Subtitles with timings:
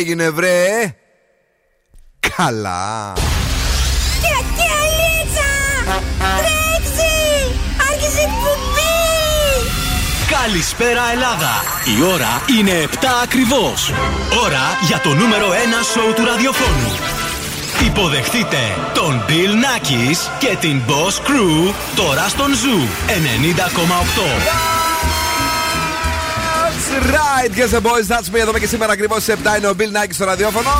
[0.00, 0.94] έγινε βρε;
[2.36, 3.12] Καλά
[10.30, 11.62] Καλησπέρα Ελλάδα!
[11.98, 13.92] Η ώρα είναι 7 ακριβώς.
[14.44, 15.52] Ώρα για το νούμερο 1
[15.92, 17.19] σοου του ραδιοφώνου.
[17.86, 18.56] Υποδεχτείτε
[18.94, 24.80] τον Bill Nackis και την Boss Crew τώρα στον Zoo 90,8
[27.40, 28.38] right, guess the boys, that's me.
[28.38, 30.70] Εδώ και σήμερα ακριβώς σε 7 είναι ο Bill Nike στο ραδιόφωνο.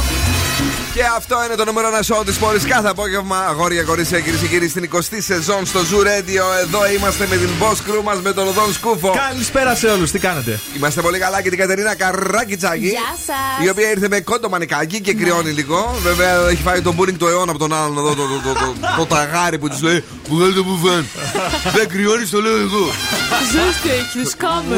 [0.95, 3.39] Και αυτό είναι το νούμερο ένα show της πόλης κάθε απόγευμα.
[3.48, 6.45] Αγόρια, κορίτσια, κυρίε και κύριοι, στην 20η σεζόν στο Zoo Radio.
[6.61, 9.15] Εδώ είμαστε με την boss crew μας με τον Οδόν Σκούφο.
[9.29, 12.87] Καλησπέρα σε όλους, τι κάνετε; Είμαστε πολύ καλά και την Κατερίνα Καράκι Τσάκη.
[12.87, 13.67] Γεια σας.
[13.67, 15.95] Η οποία ήρθε με κόντο μανικάκι και κρυώνει λίγο.
[16.03, 19.07] Βέβαια έχει φάει τον μπούρινγκ του αιώνα από τον άλλον εδώ, το, το, το, το,
[19.07, 21.07] ταγάρι που του λέει Βγάλε το μπουφάν.
[21.75, 22.84] Δεν κρυώνεις, το λέω εγώ.
[23.51, 24.77] Ζήστε, σκάμε.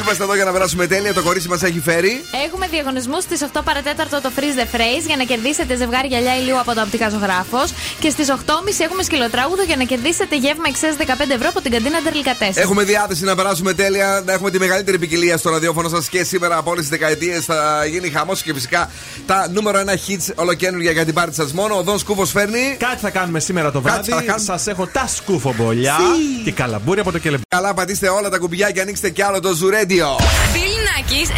[0.00, 1.14] Είμαστε εδώ για να περάσουμε τέλεια.
[1.14, 2.24] Το κορίτσι μας έχει φέρει.
[2.46, 6.58] Έχουμε διαγωνισμούς στις 8 παρατέταρτο το Freeze the Phrase για να κερδίσετε ζευγάρι γυαλιά ηλίου
[6.58, 7.72] από το Απτικά Ζωγράφος.
[8.00, 8.34] Και στις 8.30
[8.78, 11.02] έχουμε σκυλοτράγουδο για να κερδίσετε γεύμα εξές 15
[11.34, 12.50] ευρώ από την καντίνα Ντερλικατέ.
[12.54, 16.56] Έχουμε διάθεση να περάσουμε τέλεια, να έχουμε τη μεγαλύτερη ποικιλία στο ραδιόφωνο σας και σήμερα
[16.56, 18.90] από όλες τις δεκαετίες θα γίνει χαμός και φυσικά
[19.26, 21.76] τα νούμερο 1 hits ολοκένουργια για την πάρτι σας μόνο.
[21.76, 22.76] Ο Δον Σκούφο φέρνει.
[22.78, 24.12] Κάτι θα κάνουμε σήμερα το βράδυ.
[24.36, 25.96] Σας έχω τα σκούφομπολιά
[26.44, 27.40] και καλαμπούρια από το κελεμπ.
[27.48, 30.16] Καλά, πατήστε όλα τα κουμπιά και ανοίξτε κι άλλο το ζουρέντιο.
[30.54, 30.78] Bill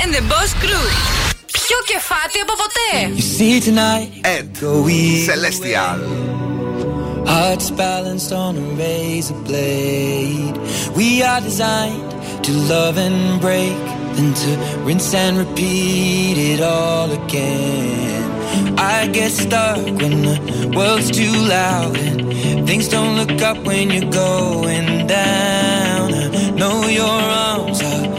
[0.03, 1.20] and the Boss Crew.
[1.70, 2.90] Πιο κεφάτι από ποτέ.
[3.16, 4.46] You see tonight, Ed,
[5.30, 6.00] Celestial.
[7.34, 10.58] Hearts balanced on a razor blade.
[11.00, 12.12] We are designed
[12.46, 13.80] to love and break,
[14.16, 14.52] then to
[14.88, 18.24] rinse and repeat it all again.
[18.78, 20.38] I get stuck when the
[20.78, 26.14] world's too loud and things don't look up when you're going down.
[26.14, 28.19] I know your arms are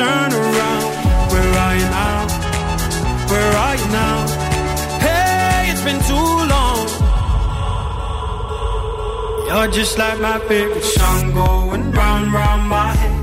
[0.00, 0.86] Turn around.
[1.32, 2.18] Where are you now?
[3.30, 4.16] Where are you now?
[5.04, 6.84] Hey, it's been too long.
[9.48, 13.22] You're just like my favorite song going round round my head.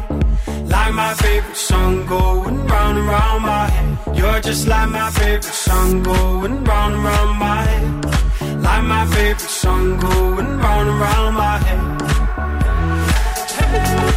[0.74, 4.18] Like my favorite song going round and round my head.
[4.19, 7.88] You're just like my favorite song going round and round my head.
[8.68, 11.83] Like my favorite song going round and round my head.
[13.57, 14.17] Hey,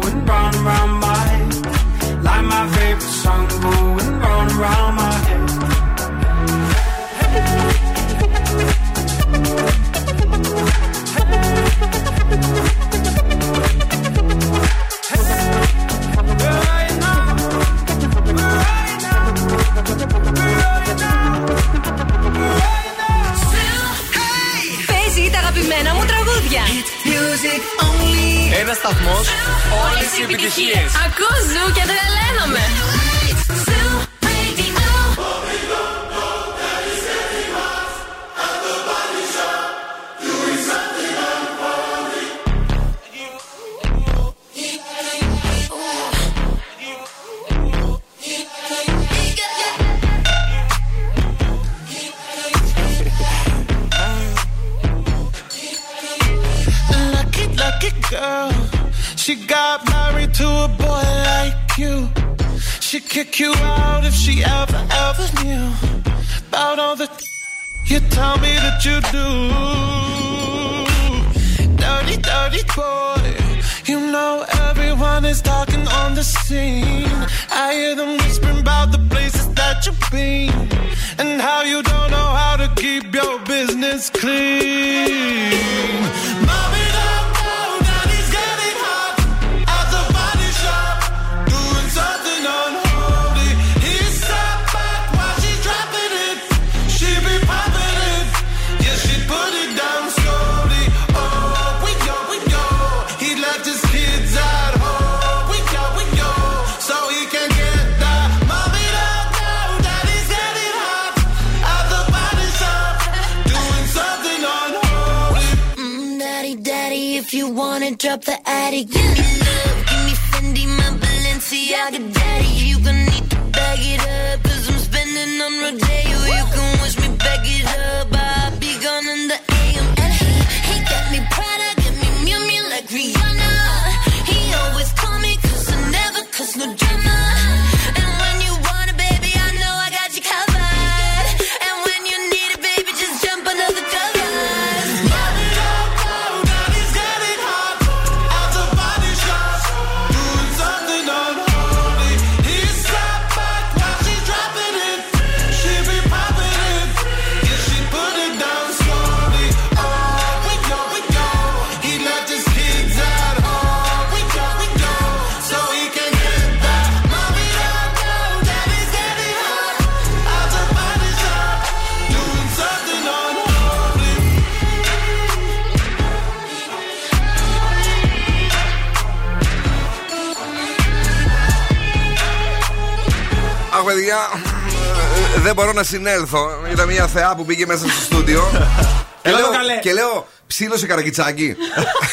[185.81, 186.49] να συνέλθω.
[186.71, 188.43] Ήταν μια θεά που πήγε μέσα στο στούντιο.
[189.21, 189.79] και, Έλα λέω, εδώ, καλέ.
[189.79, 191.55] και λέω, ψήλωσε καρακιτσάκι.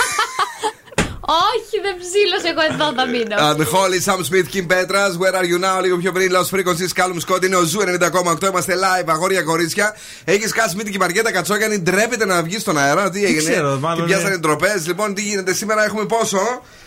[2.49, 3.35] Όχι, δεν ψήλωσε εγώ εδώ θα μείνω.
[3.49, 5.83] And Holly, Sam Smith, Kim Petras, Where are you now?
[5.83, 8.49] Λίγο πιο πριν, Lost Frequencies, Callum Scott, είναι ο Ζου 90,8.
[8.49, 9.97] Είμαστε live, αγόρια κορίτσια.
[10.25, 13.11] Έχεις κάσει μύτη και η Μαριέτα Κατσόγιανη, ντρέπεται να βγεις στον αέρα.
[13.11, 14.41] Τι έγινε, ξέρω, μάλλον και πιάσανε είναι.
[14.43, 14.83] τροπέ.
[14.87, 16.39] Λοιπόν, τι γίνεται σήμερα, έχουμε πόσο;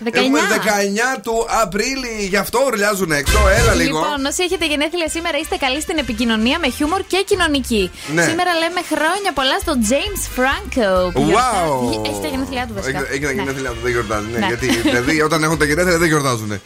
[0.03, 0.08] 19.
[0.12, 0.39] Έχουμε
[1.15, 3.39] 19 του Απρίλη, γι' αυτό ουρλιάζουν έξω.
[3.60, 4.00] Έλα λίγο.
[4.00, 7.91] Λοιπόν, όσοι έχετε γενέθλια σήμερα, είστε καλοί στην επικοινωνία με χιούμορ και κοινωνική.
[8.13, 8.24] Ναι.
[8.24, 11.12] Σήμερα λέμε χρόνια πολλά στον James Franco.
[11.13, 11.25] που Wow.
[11.25, 13.00] γιορτάζει- Έχει τα γενέθλιά του βασικά.
[13.13, 13.34] Έχει τα Ναι.
[13.41, 14.25] γενέθλια του, δεν γιορτάζει.
[14.34, 14.46] Ναι, Ναι.
[14.51, 16.51] γιατί δηλαδή, όταν έχουν τα γενέθλια δεν γιορτάζουν.
[16.51, 16.60] Ε,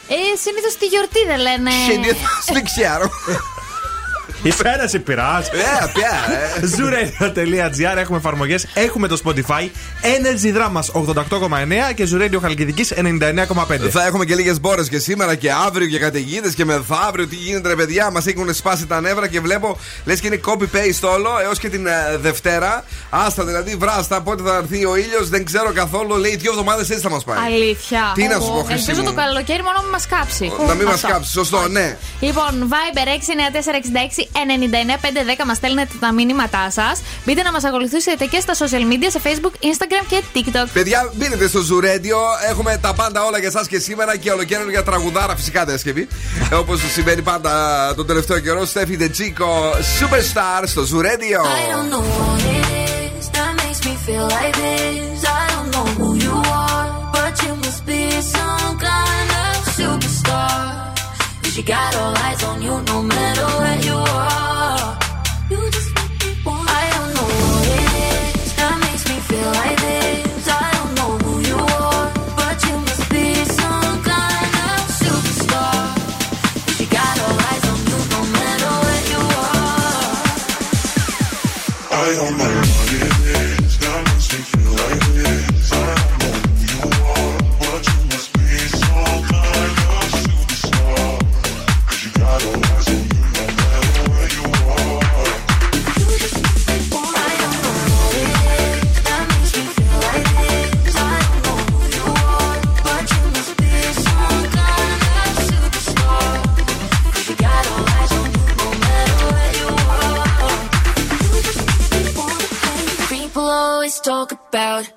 [0.43, 1.71] συνήθως τη γιορτή δεν λένε.
[1.89, 3.09] Συνήθως δεν ξέρω.
[4.45, 5.49] Υπέρασε πειράζει.
[5.53, 6.69] Ε, πια, ε.
[6.77, 8.65] Zuradio.gr έχουμε εφαρμογές.
[8.73, 9.69] Έχουμε το Spotify.
[10.01, 13.89] Energy Drama 88,9 και Zuradio Χαλκιδικής 99,5.
[13.89, 17.27] Θα έχουμε και λίγες μπόρες και σήμερα και αύριο και καταιγίδες και μεθαύριο.
[17.27, 21.09] Τι γίνεται, ρε παιδιά, μας έχουν σπάσει τα νεύρα και βλέπω λες και είναι copy-paste
[21.13, 22.83] όλο έως και την ε, Δευτέρα.
[23.09, 26.15] Άστα δηλαδή, βράστα πότε θα έρθει ο ήλιος, δεν ξέρω καθόλου.
[26.15, 27.37] Λέει δύο εβδομάδες έτσι θα μας πάει.
[27.45, 28.11] Αλήθεια.
[28.15, 29.07] Τι να σου Ω, πω, Χρυσή Ελπίζω μου.
[29.07, 30.51] το καλοκαίρι μόνο μην μας κάψει.
[30.67, 31.07] Να μην μας Αυτό.
[31.07, 31.97] κάψει, σωστό, ναι.
[32.19, 37.01] Λοιπόν, Viber 69466 99 μας στέλνετε τα μήνυματά σας.
[37.25, 40.67] Μπείτε να μας ακολουθήσετε και στα social media σε Facebook, Instagram και TikTok.
[40.73, 42.17] Παιδιά, μπείτε στο Zoo Radio.
[42.49, 46.07] Έχουμε τα πάντα όλα για εσά και σήμερα και ολοκαίρι για τραγουδάρα φυσικά Δέσκευη.
[46.53, 47.53] Όπως συμβαίνει πάντα
[47.95, 48.65] τον τελευταίο καιρό.
[48.65, 51.39] Στέφη Τσίκο, Superstar στο Zoo Radio.
[51.41, 52.65] I don't know what it
[53.19, 55.19] is that makes me feel like this.
[55.41, 58.01] I don't know who you are, but you must be
[58.35, 60.55] some kind of superstar.
[61.41, 63.14] Cause you got all eyes on you no matter
[113.99, 114.94] talk about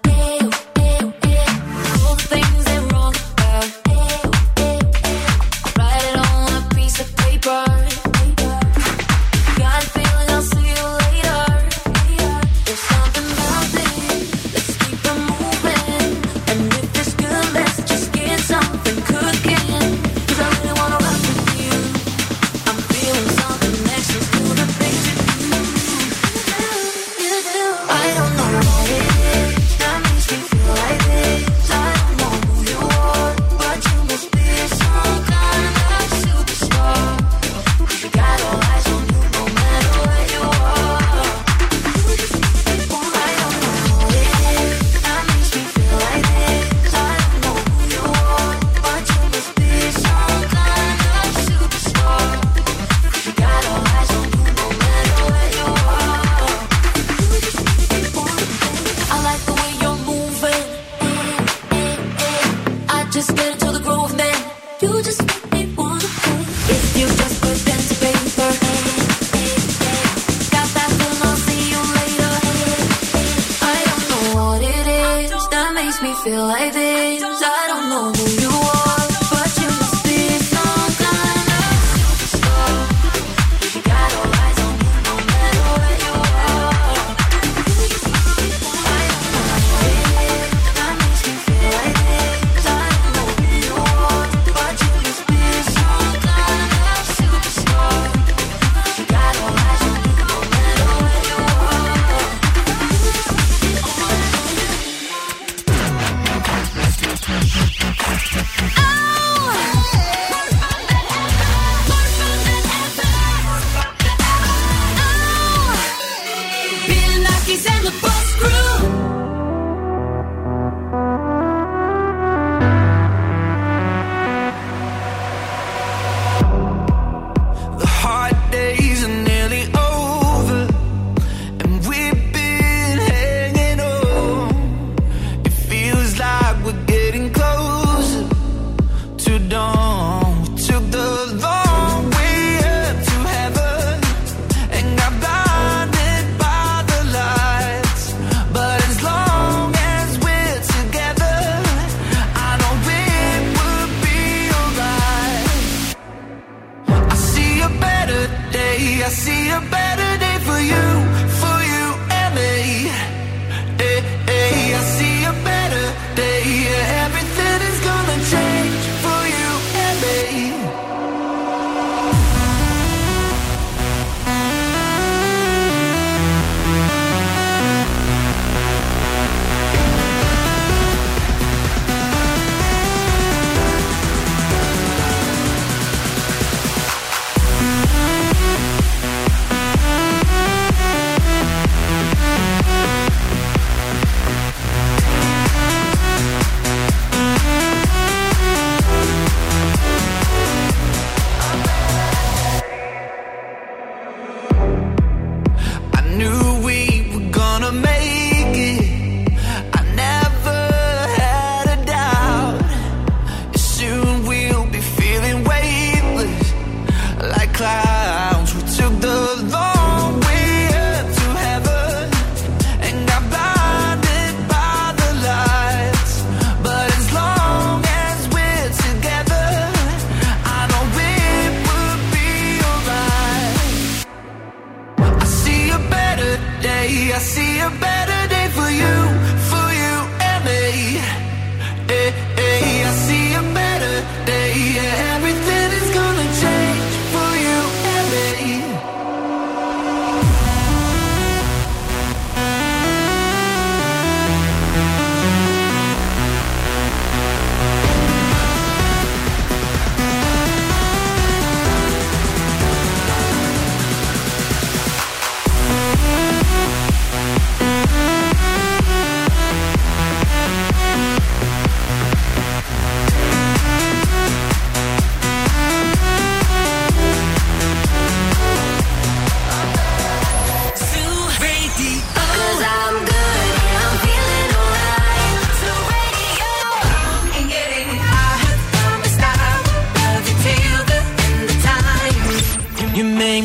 [76.09, 77.23] me feel like this.
[77.23, 78.98] I don't know who you are,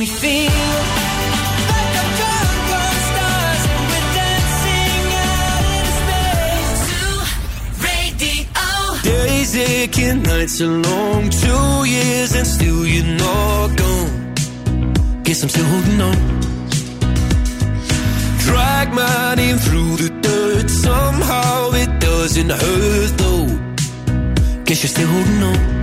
[0.03, 0.51] me feel
[9.03, 14.33] Days aching, nights are long, two years and still you're not gone.
[15.23, 16.17] Guess I'm still holding on.
[18.45, 23.47] Drag my name through the dirt, somehow it doesn't hurt though.
[24.65, 25.82] Guess you're still holding on.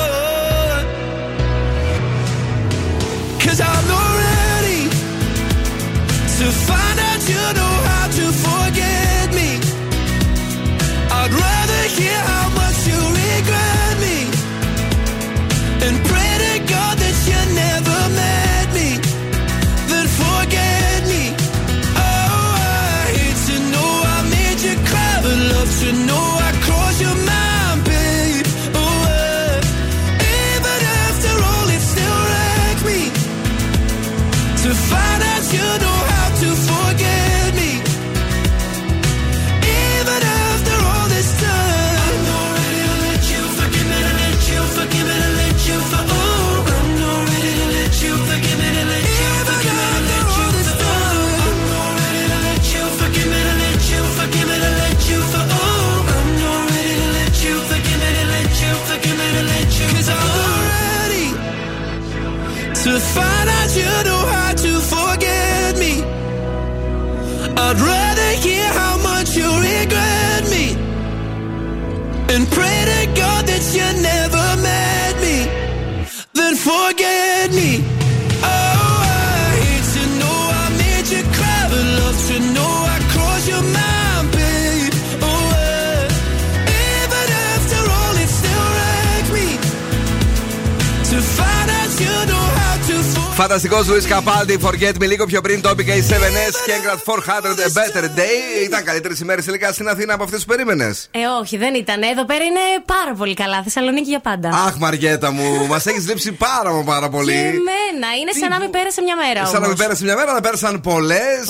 [93.43, 97.01] Φανταστικός Λουίς Καπάλτη, Forget Me λίγο πιο πριν το είπε και η 7S και έγραφε
[97.05, 98.63] 400 A Better Day.
[98.65, 102.01] Ήταν καλύτερες ημέρε τελικά στην Αθήνα από αυτές που περίμενες; Ε, όχι, δεν ήταν.
[102.01, 103.63] Εδώ πέρα είναι πάρα πολύ καλά.
[103.63, 104.49] Θεσσαλονίκη για πάντα.
[104.49, 107.31] Αχ, Μαριέτα μου, μας έχεις λείψει πάρα μα πάρα πολύ.
[107.31, 108.07] Και εμένα.
[108.21, 109.79] Είναι σαν να μην πέρασε μια μέρα Σαν να μην όμως.
[109.79, 111.43] πέρασε μια μέρα, αλλά πέρασαν πολλές.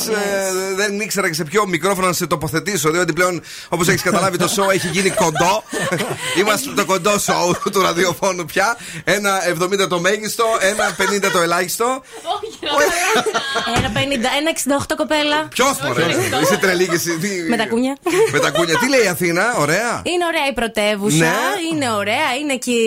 [0.76, 4.50] δεν ήξερα και σε ποιο μικρόφωνο να σε τοποθετήσω, διότι πλέον, όπως έχεις καταλάβει, το
[4.56, 5.64] show έχει γίνει κοντό.
[6.40, 8.78] Είμαστε το κοντό show του ραδιοφώνου πια.
[9.04, 9.32] Ένα
[9.84, 10.96] 70 το μέγιστο, ένα
[11.28, 11.81] 50 το ελάχιστο.
[13.78, 13.98] Ένα 50,
[14.40, 15.48] ένα 68 κοπέλα.
[15.50, 16.06] Ποιος μωρέ,
[16.42, 17.18] είσαι τρελή και εσύ.
[17.18, 17.98] τι- Με τα κούνια.
[18.32, 18.78] Με τα κούνια.
[18.78, 21.16] Τι λέει η Αθήνα, ωραία; Είναι ωραία η πρωτεύουσα.
[21.18, 21.34] Ναι.
[21.72, 22.28] Είναι ωραία.
[22.42, 22.78] Είναι εκεί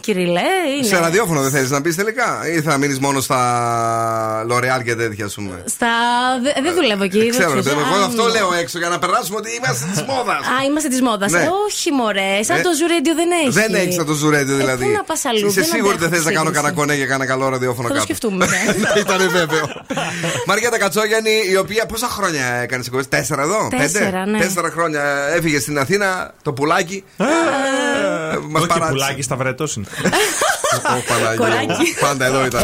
[0.00, 0.40] κυριλέ.
[0.78, 0.86] Είναι...
[0.86, 3.40] Σε ραδιόφωνο δεν θέλεις να πεις τελικά, ή θα μείνεις μόνο στα
[4.50, 5.86] L'Oreal και τέτοια, ας πούμε; Στα...
[6.42, 7.18] δε- Δεν δουλεύω εκεί.
[7.18, 7.80] δεν Ξέρω, ξέρω.
[7.80, 8.30] εγώ Α, αυτό ναι.
[8.32, 10.42] λέω έξω για να περάσουμε ότι είμαστε της μόδας.
[10.46, 11.30] Α, είμαστε της μόδας.
[11.32, 11.48] Ναι.
[11.66, 12.42] Όχι, μωρέ.
[12.42, 13.50] Σαν Ε, το ζουρέντιο δεν έχει.
[13.50, 14.84] Δεν έχεις σαν το ζουρέντιο δηλαδή.
[14.84, 16.54] Ε, πού να πας αλλού, Είσαι δεν σίγουρη δεν αντέχω θε να κάνω σύγκριση.
[16.62, 18.06] κανένα κονέ για κανένα καλό ραδιόφωνο Θα το κάτω.
[18.20, 18.46] Σκεφτούμε.
[18.46, 18.72] ναι.
[18.94, 19.64] Ναι, Ήταν βέβαιο.
[20.46, 24.30] Μαριέτα Κατσόγιαννη, η οποία πόσα χρόνια έκανε εκπομπέ, Τέσσερα εδώ, Τέσσερα, πέντε.
[24.30, 24.38] ναι.
[24.38, 25.02] Τέσσερα χρόνια
[25.36, 27.04] έφυγε στην Αθήνα, το πουλάκι.
[27.16, 27.24] Ε,
[28.48, 28.90] Μας Όχι παράτησε.
[28.90, 29.86] πουλάκι στα βρετό είναι.
[30.76, 31.36] Ω, Παναγία μου.
[31.36, 31.94] Κοράκι.
[32.00, 32.62] Πάντα εδώ ήταν.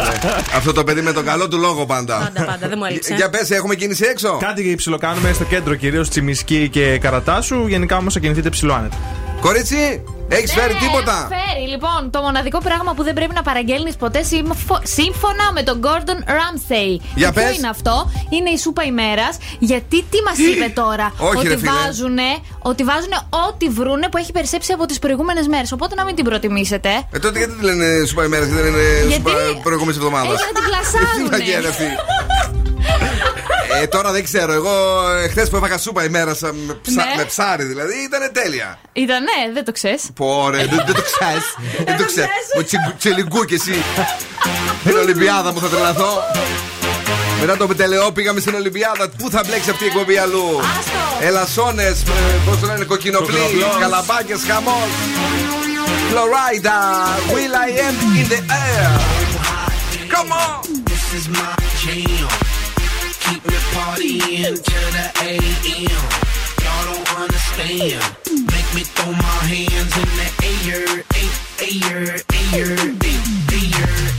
[0.55, 2.17] Αυτό το παιδί με τον καλό του λόγο πάντα.
[2.33, 3.13] Πάντα, πάντα, δεν μου έλειψε.
[3.13, 4.37] Για πες, έχουμε κίνηση έξω.
[4.41, 7.67] Κάτι ψιλοκάνουμε στο κέντρο, κυρίως Τσιμισκή και Καρατάσου.
[7.67, 8.95] Γενικά όμως θα κινηθείτε ψηλό άνετα.
[9.41, 13.41] Κορίτσι, Έχεις φέρει Ναι, τίποτα; έχω Φέρει, λοιπόν, το μοναδικό πράγμα που δεν πρέπει να
[13.41, 16.89] παραγγέλνεις ποτέ σύμφω- σύμφωνα με τον Gordon Ramsay.
[17.15, 17.57] Για Και ποιο πες.
[17.57, 19.37] είναι αυτό, είναι η σούπα ημέρας.
[19.59, 21.71] Γιατί τι μας είπε τώρα, Όχι, ότι, ρε φίλε.
[21.71, 22.29] βάζουνε,
[22.61, 25.71] ότι βάζουνε ό,τι βρούνε που έχει περισσέψει από τις προηγούμενες μέρες.
[25.71, 26.89] Οπότε να μην την προτιμήσετε.
[27.11, 29.31] Ε, τότε γιατί τη λένε σούπα ημέρας και δεν είναι Γιατί σούπα
[29.63, 31.95] προηγούμενης εβδομάδας; έχει να την κλασάρουνε.
[33.67, 33.83] Τι μαγεία είναι αυτή.
[33.83, 34.53] Ε, τώρα δεν ξέρω.
[34.53, 34.73] Εγώ
[35.29, 37.13] χθες που έφαγα σούπα ημέρα σα- με, ψα- Ναι.
[37.17, 38.79] με ψάρι δηλαδή ήταν τέλεια.
[38.93, 40.01] Ήταν, ναι, δεν το ξέρεις.
[40.15, 41.45] Πόρε, δεν, δεν το ξέρεις.
[41.87, 42.31] δεν το ξέρεις.
[42.57, 43.83] Ο τσι- τσελιγκού κι εσύ.
[44.83, 46.11] Την Ολυμπιάδα μου θα τρελαθώ.
[47.39, 49.09] Μετά το πετελεό πήγαμε στην Ολυμπιάδα.
[49.17, 50.59] Πού θα μπλέξει αυτή η εκπομπή αλλού;
[51.21, 51.95] Ελασσόνε,
[52.45, 53.77] πώς το λένε, κοκκινοπλή, Κοκκινοπλός.
[53.79, 54.87] καλαμπάκες, χαμός.
[56.11, 56.79] Florida,
[57.33, 58.89] will I am in the air;
[60.13, 60.61] Come on.
[60.89, 61.51] This is my
[61.81, 62.56] jam.
[63.27, 66.05] Keep me partying to the AM.
[66.63, 68.01] Y'all don't understand.
[68.31, 70.29] Make me throw my hands in the
[70.63, 72.21] air, air, air,
[72.53, 72.97] air, air.
[74.09, 74.16] Oh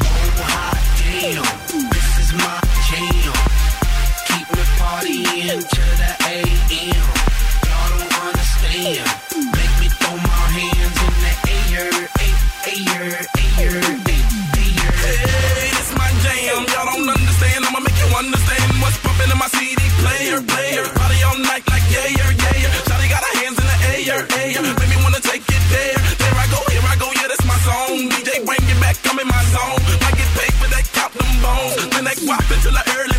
[32.16, 33.18] the early.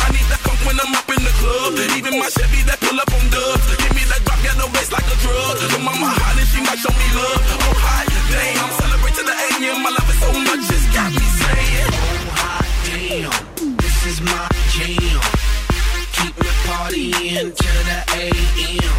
[0.00, 1.76] I need that funk when I'm up in the club.
[1.96, 3.68] Even my Chevy that pull up on dubs.
[3.76, 5.56] Give me that drop, get no bass like a drug.
[5.60, 7.42] So mama hot and she might show me love.
[7.68, 8.70] Oh hot, damn.
[8.80, 9.84] Celebrate to the AM.
[9.84, 11.90] I love it so much, it's got me saying.
[11.92, 15.20] Oh, damn, this is my jam.
[16.16, 18.96] Keep me partying to the AM.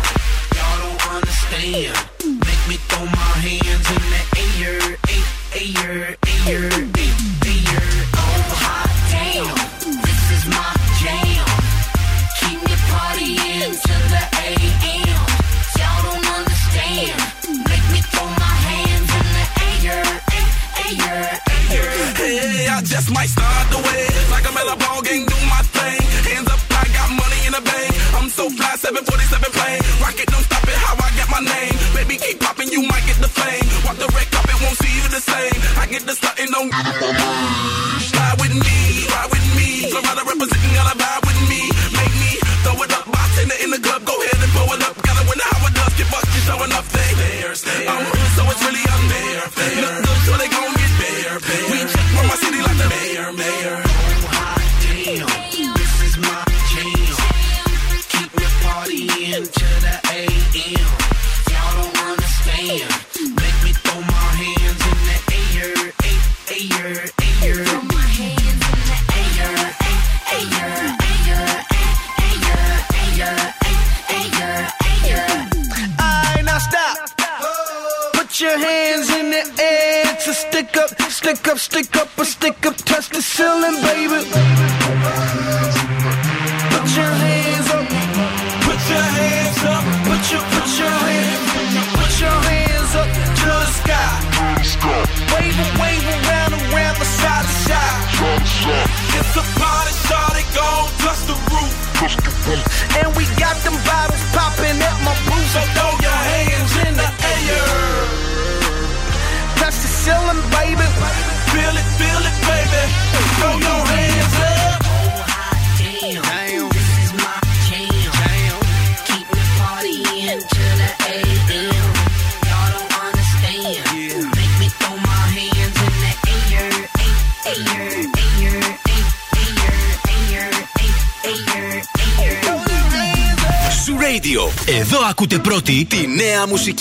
[0.53, 1.97] Y'all don't understand.
[2.45, 5.25] Make me throw my hands in the air, air,
[5.57, 7.04] air, air, air.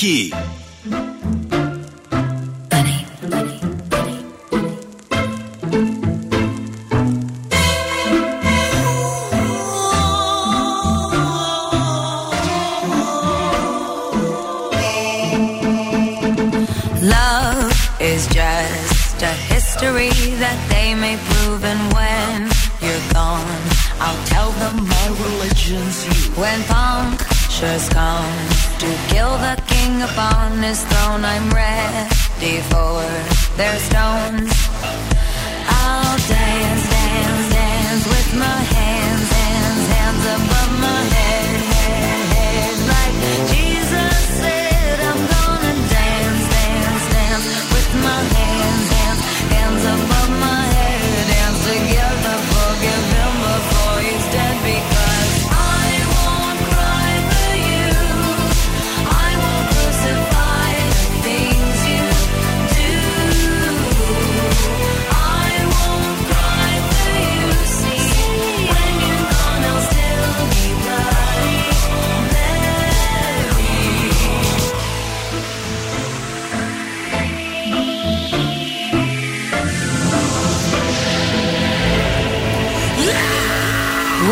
[0.02, 0.43] Unique.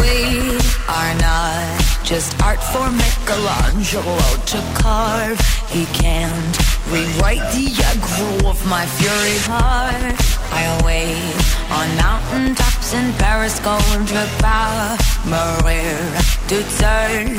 [0.00, 0.57] We
[0.88, 4.20] are not just art for Michelangelo
[4.52, 5.38] to carve.
[5.68, 6.57] He can't
[6.88, 10.16] rewrite the aggro of my fury heart.
[10.50, 11.37] I wait
[11.68, 14.96] on mountain tops in Paris, going to power
[15.28, 16.00] Maria
[16.48, 17.37] to turn.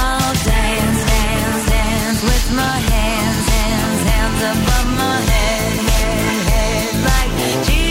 [0.00, 7.66] I'll dance, dance, dance with my hands, hands, hands above my head, head, head like
[7.66, 7.89] Jesus.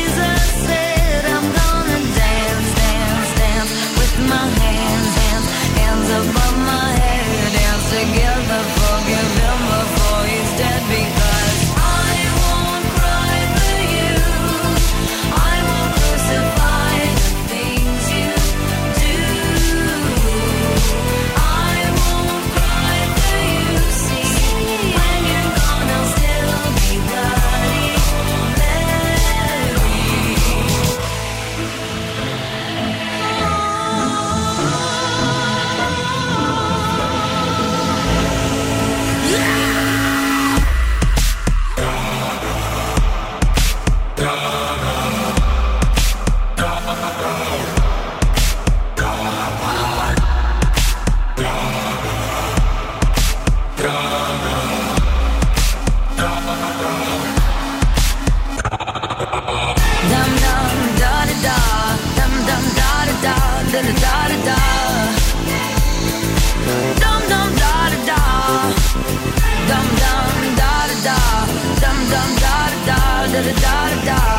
[73.53, 74.15] da da da.
[74.15, 74.38] da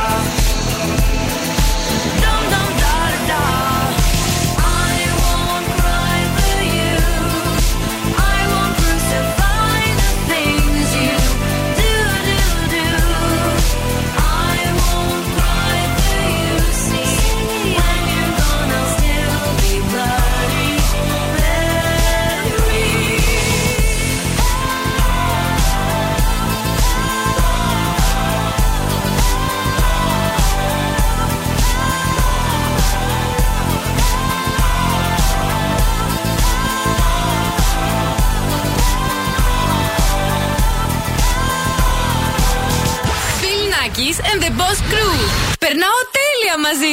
[44.10, 45.16] Luis and the Boss Crew.
[45.58, 46.92] Περνάω τέλεια μαζί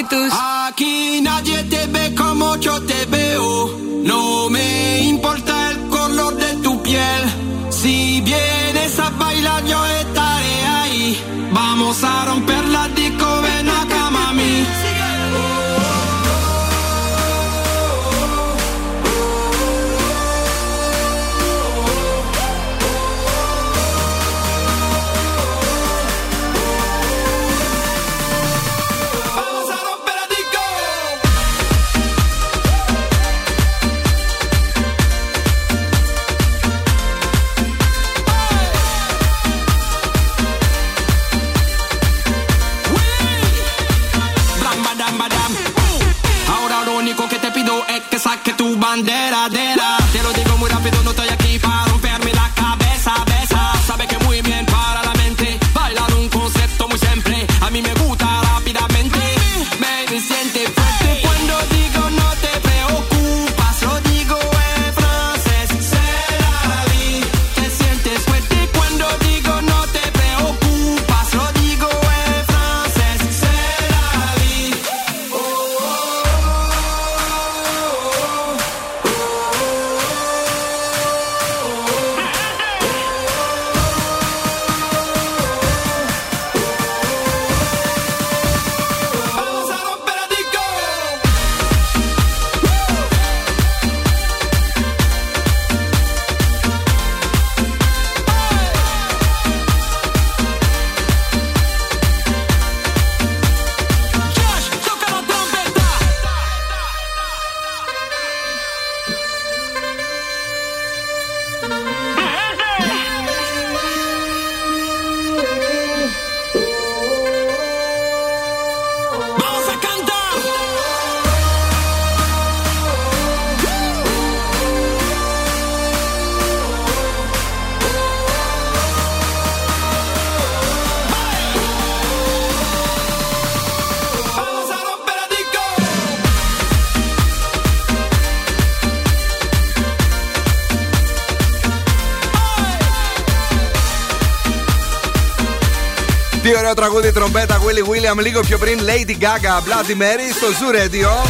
[146.90, 151.28] τραγούδι τρομπέτα Willy William λίγο πιο πριν Lady Gaga Bloody Mary στο Zoo Radio.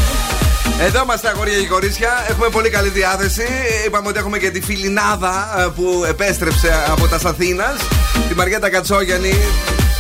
[0.81, 2.25] Εδώ είμαστε αγόρια και κορίτσια.
[2.29, 3.47] Έχουμε πολύ καλή διάθεση.
[3.85, 7.75] Είπαμε ότι έχουμε και τη φιλινάδα ε, που επέστρεψε από τα Αθήνας.
[8.29, 9.33] Τη Μαριέτα Κατσόγιανη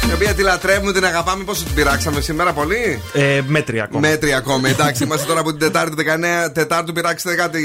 [0.09, 1.43] η οποία τη λατρεύουμε, την αγαπάμε.
[1.43, 4.07] Πόσο την πειράξαμε σήμερα, πολύ; Ε, μέτρια ακόμα.
[4.07, 4.69] Μέτρια ακόμα.
[4.69, 5.95] Εντάξει, είμαστε τώρα από την Τετάρτη
[6.47, 6.93] 19 Τετάρτου.
[6.93, 7.61] Πειράξτε κάτι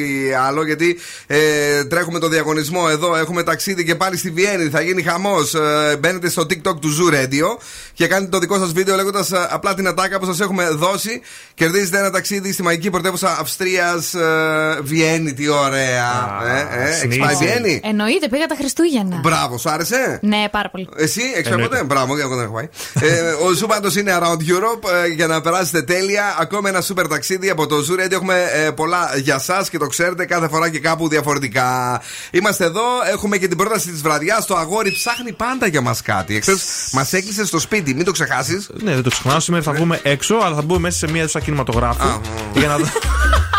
[0.47, 3.17] άλλο γιατί ε, τρέχουμε το διαγωνισμό εδώ.
[3.17, 4.69] Έχουμε ταξίδι και πάλι στη Βιέννη.
[4.69, 5.55] Θα γίνει χαμός.
[5.55, 9.75] Ε, μπαίνετε στο TikTok του Zoo Radio και κάνετε το δικό σας βίντεο λέγοντας απλά
[9.75, 11.21] την ατάκα που σας έχουμε δώσει.
[11.55, 15.33] Κερδίζετε ένα ταξίδι στη μαγική πρωτεύουσα Αυστρίας ε, Βιέννη.
[15.33, 16.41] Τι ωραία.
[16.47, 17.25] ε, ε, έχεις συνήθιζε.
[17.27, 19.17] πάει Βιέννη; Εννοείται, πήγα τα Χριστούγεννα.
[19.23, 20.89] Μπράβο, σου άρεσε; Ναι, πάρα πολύ.
[20.97, 21.75] Εσύ, έξω Εννοείται.
[21.77, 22.69] ποτέ; Μπράβο, εγώ δεν έχω πάει.
[23.11, 26.37] ε, ο Zoo πάντως είναι around Europe ε, για να περάσετε τέλεια.
[26.41, 28.11] Ακόμα ένα super ταξίδι από το Zoo Radio.
[28.13, 32.01] Έχουμε ε, πολλά για εσάς και το ξέρετε κάθε φορά και κάπου διαφορετικά.
[32.31, 34.47] Είμαστε εδώ, έχουμε και την πρόταση της βραδιάς.
[34.47, 36.37] Το αγόρι ψάχνει πάντα για μας κάτι.
[36.37, 38.71] Εχθές μας έκλεισε στο σπίτι, μην το ξεχάσεις.
[38.83, 39.41] Ναι, δεν το ξεχνάω.
[39.41, 42.21] Σήμερα θα βγούμε έξω, αλλά θα μπούμε μέσα σε μια αίθουσα κινηματογράφου.
[42.55, 42.85] για, να δω...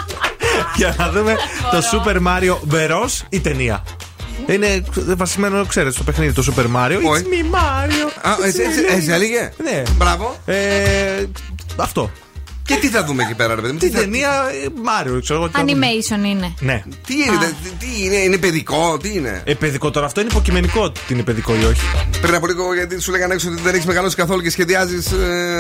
[0.78, 1.36] για να δούμε
[1.72, 3.26] το Super Mario Bros.
[3.30, 3.84] η ταινία.
[4.48, 4.84] Είναι
[5.16, 6.92] βασισμένο, ξέρετε, στο παιχνίδι το Super Mario.
[6.98, 7.24] It's Όχι.
[7.30, 8.30] me Mario.
[8.30, 8.96] Α, It's έτσι, me έτσι, Mario.
[8.96, 9.52] έτσι έλεγε.
[9.64, 9.82] Ναι.
[9.98, 10.36] Μπράβο.
[10.46, 11.26] Ε,
[11.78, 12.12] αυτό.
[12.66, 13.80] Και τι θα δούμε εκεί πέρα, ρε παιδί μου.
[13.80, 15.48] τι Την θα- ταινία ε, Mario, ξέρω εγώ.
[15.50, 15.88] τι θα δούμε.
[15.88, 16.54] Animation είναι.
[16.60, 16.84] Ναι.
[17.08, 20.82] Τι είναι, δε- τι είναι, είναι παιδικό, τι είναι; Ε, παιδικό τώρα αυτό είναι υποκειμενικό
[20.82, 21.82] ότι είναι παιδικό ή όχι.
[22.22, 25.12] Πριν από λίγο, γιατί σου λέγανε έξω ότι δεν έχεις μεγαλώσει καθόλου και σχεδιάζεις.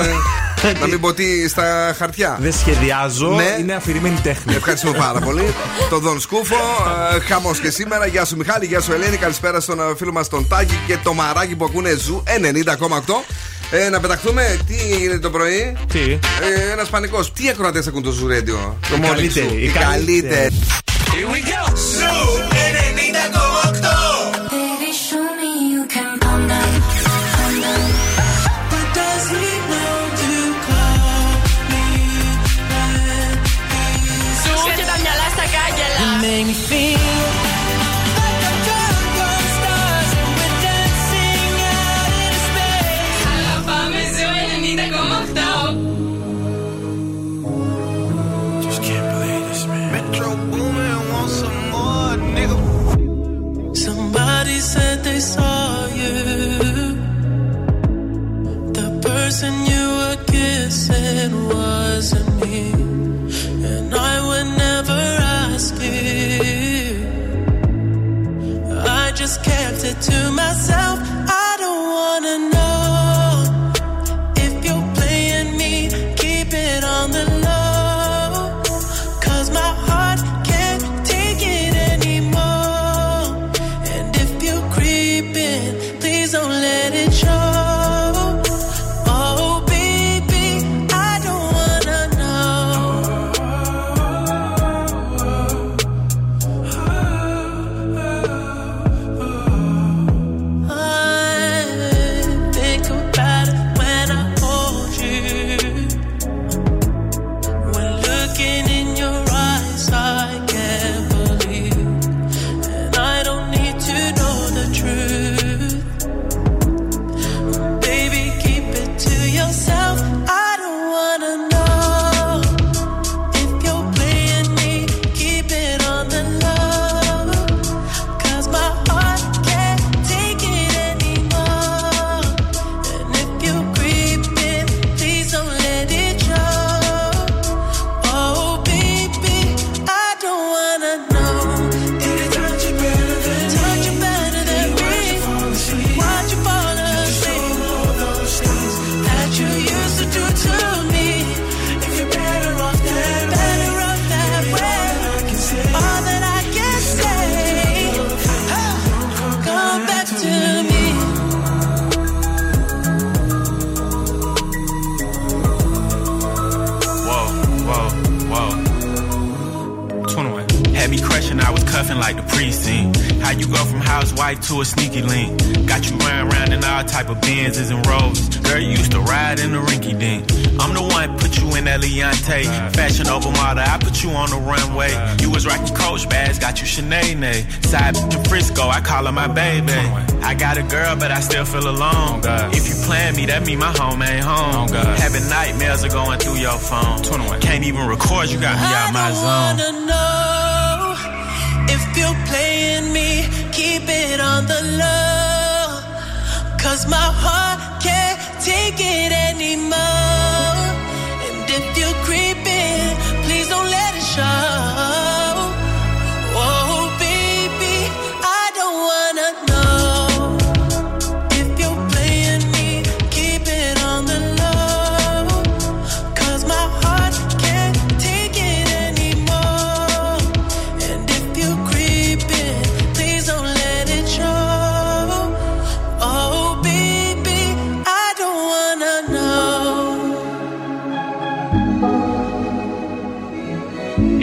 [0.81, 2.37] να μην πω τι στα χαρτιά.
[2.41, 3.55] Δεν σχεδιάζω, Ναι.
[3.59, 4.55] είναι αφηρημένη τέχνη.
[4.55, 5.53] Ευχαριστούμε πάρα πολύ.
[5.89, 6.55] τον Δον Σκούφο.
[7.27, 8.05] Χαμός και σήμερα.
[8.05, 9.17] Γεια σου Μιχάλη, γεια σου Ελένη.
[9.17, 13.23] Καλησπέρα στον ε, φίλο μας τον Τάκη και το μαράκι που ακούνε Zoo 90,8.
[13.75, 17.31] Ε, να πεταχτούμε, τι γίνεται το πρωί; Τι; Ε, Ένας πανικός.
[17.33, 19.55] Τι ακροατές ακούν το Zoo Radio; Το Οι morning καλύτεροι, σου.
[19.55, 20.21] οι Οι καλύτεροι.
[20.21, 20.53] καλύτεροι.
[21.11, 21.73] Here we go.
[21.75, 22.39] Ζου
[36.21, 36.72] 90,8.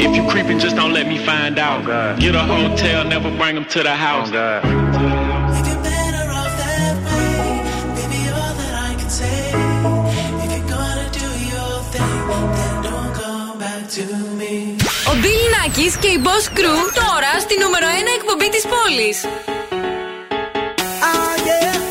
[0.05, 1.83] If you're creeping, just don't let me find out.
[1.87, 4.31] Oh Get a hotel, never bring them to the house.
[4.33, 4.91] Oh
[15.11, 19.25] Ο Μπιλ Νάκης και η Boss Crew τώρα στη νούμερο 1 εκπομπή της πόλης.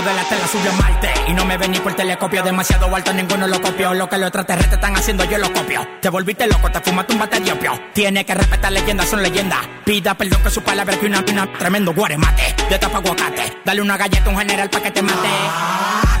[0.00, 2.42] El de la tela subió Marte y no me ven ni por telescopio.
[2.42, 3.92] Demasiado alto, ninguno lo copió.
[3.92, 5.86] Lo que los extraterrestres están haciendo, yo lo copio.
[6.00, 7.78] Te volviste loco, te fumaste un bate de opio.
[7.92, 9.58] Tiene que respetar leyendas, son leyendas.
[9.84, 11.46] Pida perdón que su palabra que una pina.
[11.52, 13.58] Tremendo guaremate, de tapa aguacate.
[13.62, 15.28] Dale una galleta a un general pa' que te mate.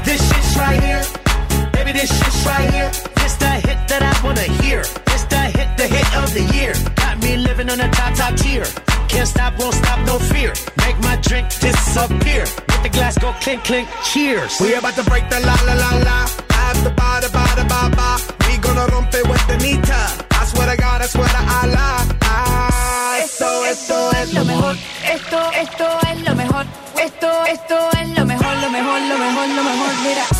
[0.04, 1.02] This shit's right here.
[1.72, 2.90] Baby, this shit's right here.
[3.24, 4.80] It's the hit that I wanna hear.
[4.80, 6.99] It's the hit, the hit of the year.
[7.30, 8.64] Got me living on a top, top tier.
[9.06, 10.52] Can't stop, won't stop, no fear.
[10.78, 12.44] Make my drink disappear.
[12.68, 14.58] Let the glass go clink, clink, cheers.
[14.60, 16.18] We about to break the la la la la.
[16.50, 18.18] After ba da ba da ba ba.
[18.46, 20.00] We gonna rompe with the nita.
[20.40, 21.94] I swear to God, I swear to Allah.
[22.22, 24.74] Ah, esto, esto es lo mejor.
[25.04, 26.64] Esto, esto es lo mejor.
[26.98, 29.92] Esto, esto es lo mejor, lo mejor, lo mejor, lo mejor.
[30.02, 30.39] Mira.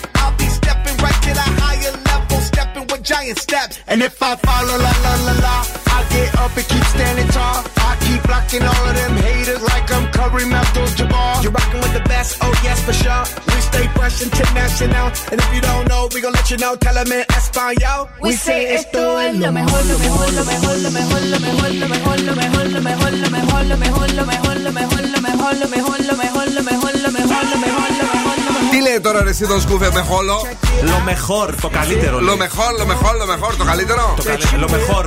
[3.03, 3.79] Giant steps.
[3.87, 5.55] And if I follow la la la la,
[5.97, 7.63] I get up and keep standing tall.
[7.77, 11.43] I keep blocking all of them haters like I'm Kareem Abdul-Jabbar.
[11.43, 13.23] You're rocking with the best, oh yes for sure.
[13.47, 16.75] We stay fresh international, and if you don't know, we gon' let you know.
[16.75, 18.09] Tell 'em in Espanol.
[18.21, 21.87] We say esto es lo mejor, lo mejor, lo mejor, lo mejor, lo mejor, lo
[21.93, 25.55] mejor, lo mejor, lo mejor, lo mejor, lo mejor, lo mejor, lo mejor, lo mejor,
[25.55, 28.50] lo mejor, lo mejor, lo mejor, lo mejor, lo mejor, lo mejor.
[28.81, 30.47] Τι λέει τώρα ρε το σκούφε με χόλο.
[30.83, 32.19] Lo mejor, το καλύτερο.
[32.19, 34.15] Lo mejor, lo mejor, lo mejor, το καλύτερο;
[34.57, 35.05] Lo mejor.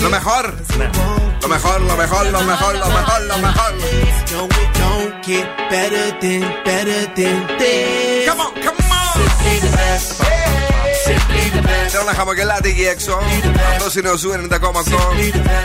[0.00, 0.90] Lo mejor; ναι.
[1.42, 3.72] Λομεχόρ, λομεχόρ, λομεχόρ, λομεχόρ, λομεχόρ.
[8.28, 8.80] Come on, come
[10.72, 10.75] on.
[11.06, 11.26] Simply the best.
[11.26, 11.90] Simply the best.
[11.90, 13.18] Θέλω να χαμογελάτε εκεί έξω.
[13.76, 14.58] Αυτός είναι ο Zoo 90,8.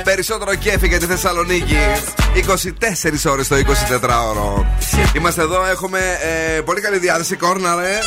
[0.03, 1.77] Περισσότερο κέφι για τη Θεσσαλονίκη.
[3.25, 4.65] 24 ώρες το 24ωρο.
[5.15, 5.99] Είμαστε εδώ, έχουμε
[6.57, 7.35] ε, πολύ καλή διάθεση.
[7.35, 7.99] Κόρναρε.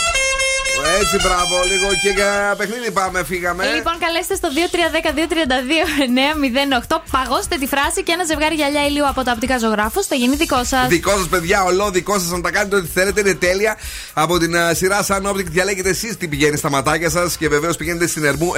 [1.01, 3.65] Έτσι, μπράβο, λίγο και για παιχνίδι πάμε, φύγαμε.
[3.75, 4.49] Λοιπόν, καλέστε στο
[6.89, 7.01] 2310-232-908.
[7.11, 10.05] Παγώστε τη φράση και ένα ζευγάρι γυαλιά ηλίου από τα οπτικά ζωγράφου.
[10.05, 10.89] Θα γίνει δικό σας.
[10.89, 13.21] Δικό σας, παιδιά, ολό δικό σας να τα κάνετε ό,τι θέλετε.
[13.21, 13.77] Είναι τέλεια.
[14.13, 17.77] Από την uh, σειρά Sun Optic διαλέγετε εσείς τι πηγαίνει στα ματάκια σας και βεβαίως
[17.77, 18.53] πηγαίνετε στην Ερμού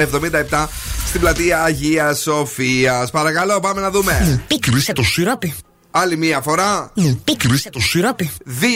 [0.50, 0.66] 77
[1.06, 3.10] στην πλατεία Αγίας Σοφίας.
[3.10, 4.44] Παρακαλώ, πάμε να δούμε.
[4.46, 5.54] Πίκρισε το σιράπι.
[5.98, 6.92] Άλλη μία φορά.
[7.24, 8.30] Πίκρισε το σιράπι.
[8.60, 8.66] 2-3-10-2-32-908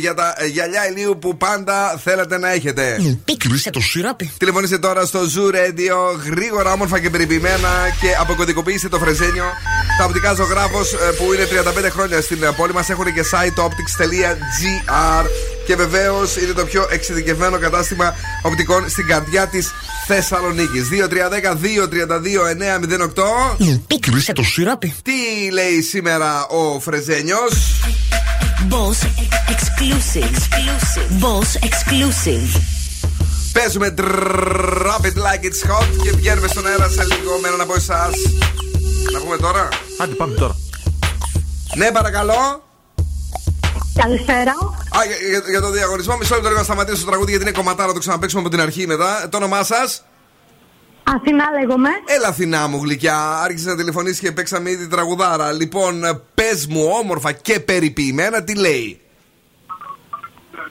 [0.00, 3.16] για τα ε, γυαλιά ηλίου που πάντα θέλετε να έχετε.
[3.24, 4.32] Πίκρισε το σιράπι.
[4.38, 7.70] Τηλεφωνήστε τώρα στο Zoo Radio γρήγορα, όμορφα και περιποιημένα
[8.00, 9.44] και αποκωδικοποιήστε το φρεζένιο.
[9.98, 11.48] Τα οπτικά ζωγράφος που είναι
[11.86, 15.24] 35 χρόνια στην ε, πόλη μας έχουν και site optics.gr
[15.66, 19.70] και βεβαίως είναι το πιο εξειδικευμένο κατάστημα οπτικών στην καρδιά της
[20.06, 20.88] Θεσσαλονίκης.
[20.90, 24.94] 2-3-10-2-32-908 Πίκρισε το σιράπι.
[25.02, 27.52] Τι λέει σήμερα ο Φρεζένιος;
[28.70, 28.98] Boss
[29.54, 30.36] exclusive.
[31.20, 32.50] Boss exclusive.
[33.52, 37.74] Παίζουμε Drop It Like It's Hot και βγαίνουμε στον αέρα σε λίγο με έναν από
[37.74, 38.14] εσάς.
[39.12, 39.68] Να πούμε τώρα.
[39.98, 40.56] Άντε, πάμε τώρα.
[41.76, 42.62] Ναι, παρακαλώ.
[44.02, 44.50] Καλησπέρα.
[44.50, 47.56] Α, για, για- για το διαγωνισμό, μισό λεπτό λίγο να σταματήσω το τραγούδι γιατί είναι
[47.56, 49.28] κομματάρα, το ξαναπέξουμε από την αρχή μετά.
[49.30, 50.04] Το όνομά σας;
[51.04, 51.88] Αθηνά λέγομαι.
[52.06, 53.18] Έλα, Αθηνά μου γλυκιά.
[53.42, 55.52] Άρχισε να τηλεφωνήσεις και παίξαμε ήδη τραγουδάρα.
[55.52, 59.00] Λοιπόν, πες μου όμορφα και περιποιημένα τι λέει;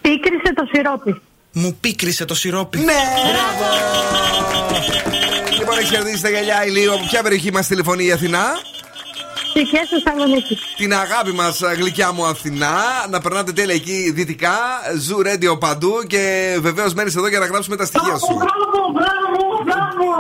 [0.01, 1.21] Πίκρισε το σιρόπι.
[1.51, 2.77] Μου πίκρισε το σιρόπι.
[2.79, 2.93] Ναι!
[5.59, 6.93] Λοιπόν, έχεις κερδίσει τα γυαλιά ηλίου.
[6.93, 8.45] Από ποια περιοχή μας τηλεφωνεί η Αθηνά;
[9.53, 10.59] Στοιχεία Θεσσαλονίκης.
[10.77, 12.75] Την αγάπη μας, γλυκιά μου Αθηνά.
[13.09, 14.57] Να περνάτε τέλεια εκεί δυτικά.
[14.99, 15.93] Zoo Radio παντού.
[16.07, 16.23] Και
[16.59, 18.37] βεβαίως μένεις εδώ για να γράψουμε τα στοιχεία σου.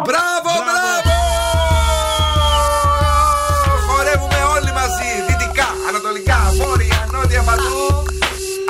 [0.05, 1.13] Μπράβο, μπράβο!
[3.87, 5.09] Χορεύουμε όλοι μαζί.
[5.27, 8.03] Δυτικά, ανατολικά, βόρεια, νότια παντού.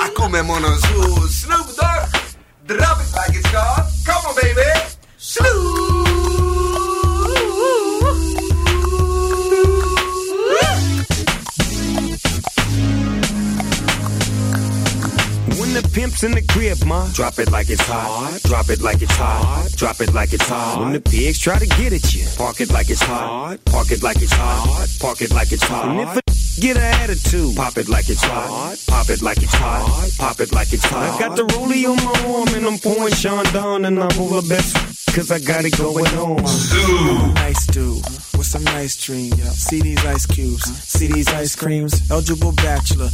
[0.06, 1.28] Ακούμε μόνο Zoo.
[1.40, 2.08] Snoop Dogg.
[2.68, 3.84] Drop it like it's hot.
[4.06, 4.70] Come on, baby.
[5.42, 5.93] When
[15.92, 18.40] pimp's in the crib, ma, drop it like it's hot.
[18.44, 19.68] Drop it like it's hot.
[19.76, 20.80] Drop it like it's hot.
[20.80, 23.58] When the pigs try to get at you, park it like it's hot.
[23.64, 24.88] Park it like it's hot.
[25.00, 25.88] Park it like it's hot.
[25.88, 26.22] And if a
[26.60, 28.76] get an attitude, pop it like it's hot.
[28.86, 30.10] Pop it like it's hot.
[30.18, 31.14] Pop it like it's hot.
[31.14, 34.46] I got the rollie on my arm and I'm pouring Sean down and I'm over
[34.48, 34.93] best.
[35.14, 36.42] Cause I got it going on.
[37.34, 38.02] Nice dude
[38.36, 39.40] with some nice dreams.
[39.52, 42.10] See these ice cubes, see these ice creams.
[42.10, 43.08] Eligible bachelor,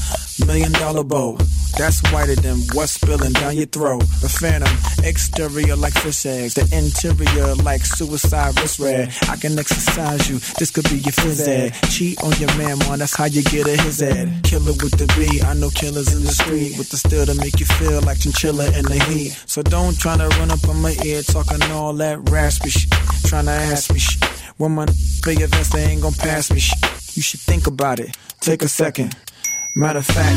[0.47, 1.37] million dollar bow.
[1.79, 4.01] That's whiter than what's spilling down your throat.
[4.21, 4.75] The phantom,
[5.05, 9.15] exterior like fish eggs, the interior like suicide wrist red.
[9.29, 11.75] I can exercise you, this could be your phys ed.
[11.91, 14.43] Cheat on your man, man, that's how you get a his ed.
[14.43, 17.61] Killer with the B, I know killers in the street with the steel to make
[17.61, 19.31] you feel like chinchilla in the heat.
[19.47, 22.91] So don't try to run up on my ear talking all that raspy shit.
[23.24, 24.22] Trying to ask me shit.
[24.57, 24.86] When my
[25.24, 26.78] big events, they ain't gonna pass me shit.
[27.16, 28.16] You should think about it.
[28.41, 29.14] Take a second.
[29.76, 30.36] Matter of fact,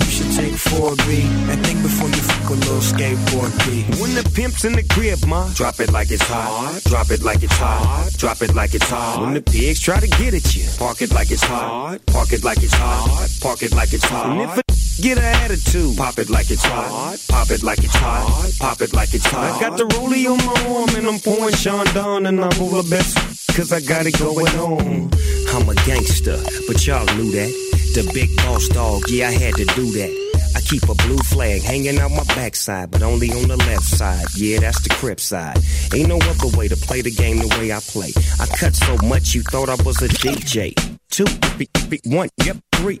[0.00, 3.84] you should take 4B and think before you fuck a little skateboard B.
[4.00, 6.80] When the pimp's in the crib, ma, drop it like it's hot.
[6.84, 8.10] Drop it like it's hot.
[8.16, 9.20] Drop it like it's hot.
[9.20, 11.98] When the pigs try to get at you, park it like it's hot.
[12.06, 13.28] Park it like it's hot.
[13.42, 14.64] Park it like it's hot.
[15.00, 17.18] Get an attitude, pop it like it's hot.
[17.28, 18.52] Pop it like it's hot.
[18.60, 19.56] Pop it like it's hot.
[19.56, 22.88] I got the rollie on my arm and I'm pouring Sean down and I'm over
[22.88, 23.18] best.
[23.56, 25.10] Cause I got it going on.
[25.50, 27.50] I'm a gangster, but y'all knew that.
[27.94, 30.52] The big boss dog, yeah, I had to do that.
[30.56, 34.26] I keep a blue flag hanging out my backside, but only on the left side.
[34.36, 35.58] Yeah, that's the crip side.
[35.92, 38.12] Ain't no other way to play the game the way I play.
[38.38, 40.74] I cut so much you thought I was a DJ.
[41.10, 43.00] Two, three, one, yep, three.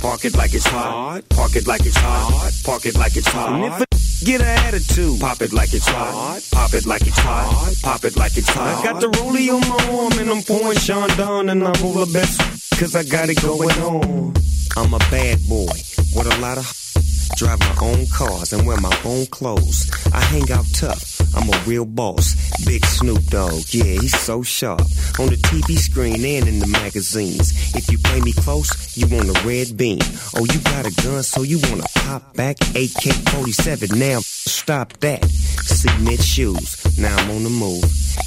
[0.00, 1.22] park it like it's hot.
[1.30, 2.52] Park it like it's hot.
[2.64, 3.52] Park it like it's hot.
[3.52, 6.40] And if a get an attitude, pop it like it's hot.
[6.52, 7.74] Pop it like it's hot.
[7.82, 8.84] Pop it like it's hot.
[8.84, 12.10] I got the rollie on my arm and I'm pouring Sean down and I'm over
[12.12, 12.40] best.
[12.78, 14.34] Cause I got it going on.
[14.76, 15.76] I'm a bad boy
[16.14, 16.85] with a lot of
[17.34, 19.90] Drive my own cars and wear my own clothes.
[20.12, 21.20] I hang out tough.
[21.34, 22.34] I'm a real boss.
[22.64, 24.80] Big Snoop Dogg, yeah, he's so sharp.
[25.18, 27.74] On the TV screen and in the magazines.
[27.74, 29.98] If you play me close, you want a red beam.
[30.36, 32.56] Oh, you got a gun, so you wanna pop back?
[32.74, 35.24] AK 47, now stop that.
[35.66, 37.84] Cement shoes, now I'm on the move.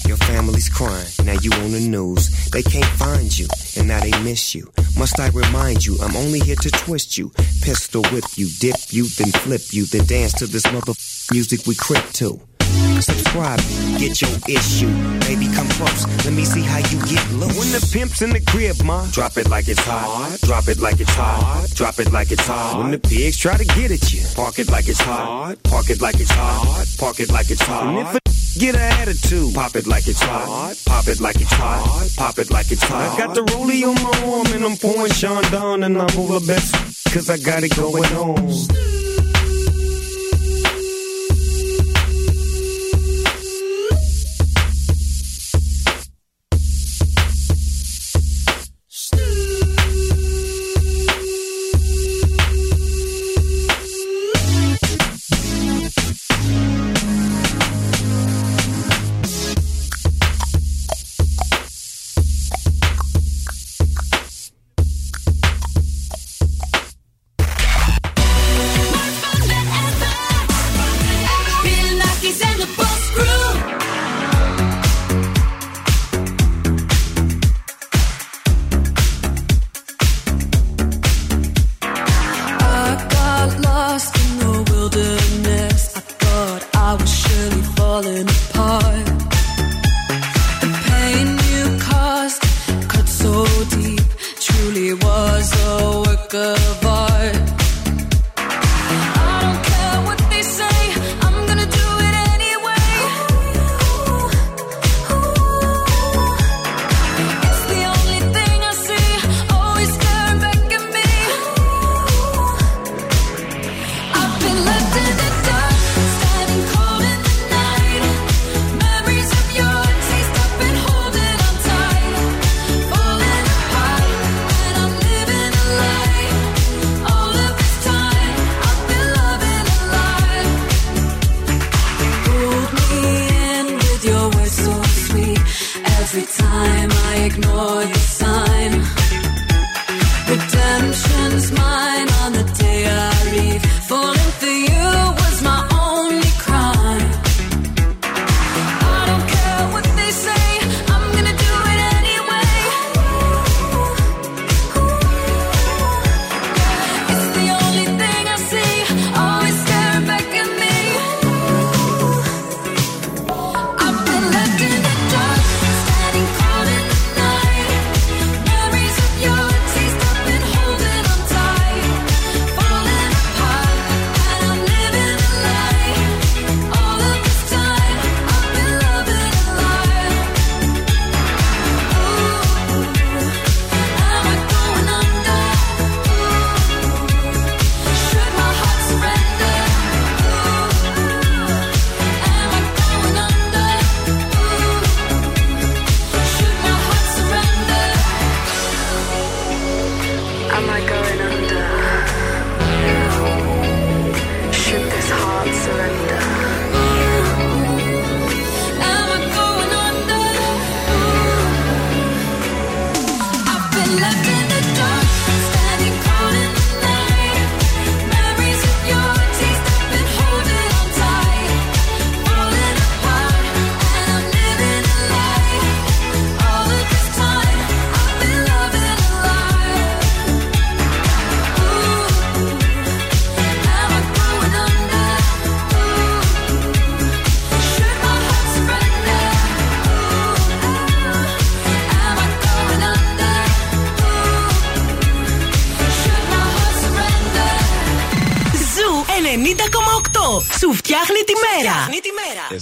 [0.08, 2.50] Your family's crying, now you on the news.
[2.50, 3.48] They can't find you,
[3.78, 4.72] and now they miss you.
[4.98, 7.32] Must I remind you, I'm only here to twist you.
[7.62, 10.94] Pistol whip you, dip you, then flip you, then dance to this mother
[11.32, 12.40] music we crip to.
[13.10, 13.60] Subscribe,
[13.98, 14.94] get your issue.
[15.26, 16.06] Baby, come close.
[16.26, 17.58] Let me see how you get loose.
[17.58, 20.38] When the pimp's in the crib, ma, drop it like it's hot.
[20.42, 21.68] Drop it like it's hot.
[21.74, 22.78] Drop it like it's hot.
[22.78, 25.56] When the pigs try to get at you, park it like it's hot.
[25.64, 26.86] Park it like it's hot.
[27.00, 27.88] Park it like it's hot.
[27.88, 28.20] And if a
[28.60, 30.76] get an attitude, pop it like it's hot.
[30.86, 32.10] Pop it like it's hot.
[32.16, 33.20] Pop it like it's hot.
[33.20, 36.46] I got the rollie on my arm and I'm pouring Sean down and I'm over
[36.46, 36.76] best.
[37.12, 39.19] Cause I got it going on.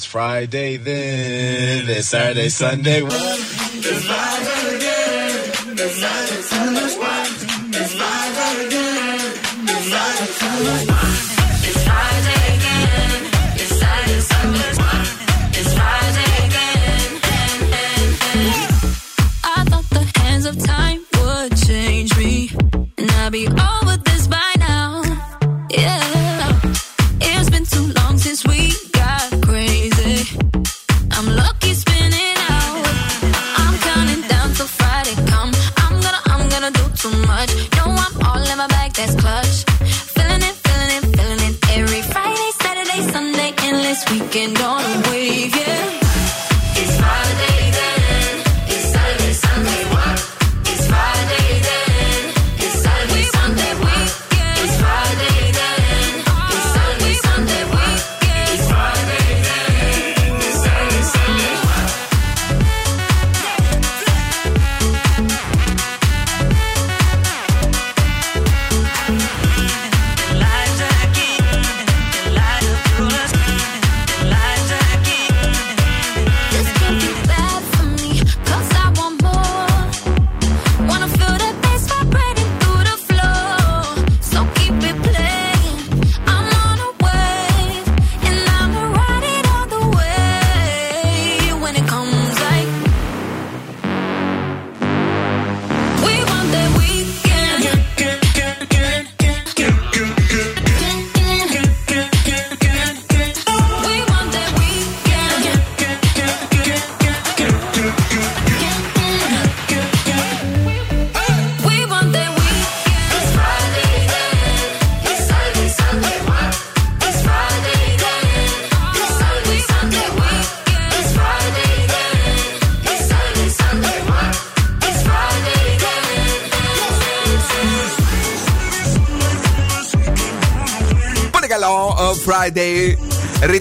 [0.07, 3.01] Friday then, then Saturday, Sunday.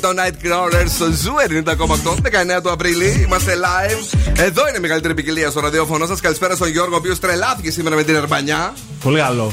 [0.06, 1.34] το Night στο Zoo
[1.64, 3.20] 90,8 19 του Απριλίου.
[3.20, 4.18] Είμαστε live.
[4.36, 6.20] Εδώ είναι η μεγαλύτερη ποικιλία στο ραδιόφωνο σας.
[6.20, 8.74] Καλησπέρα στον Γιώργο, ο οποίος τρελάθηκε σήμερα με την Ερμπανιά.
[9.02, 9.52] Πολύ καλό.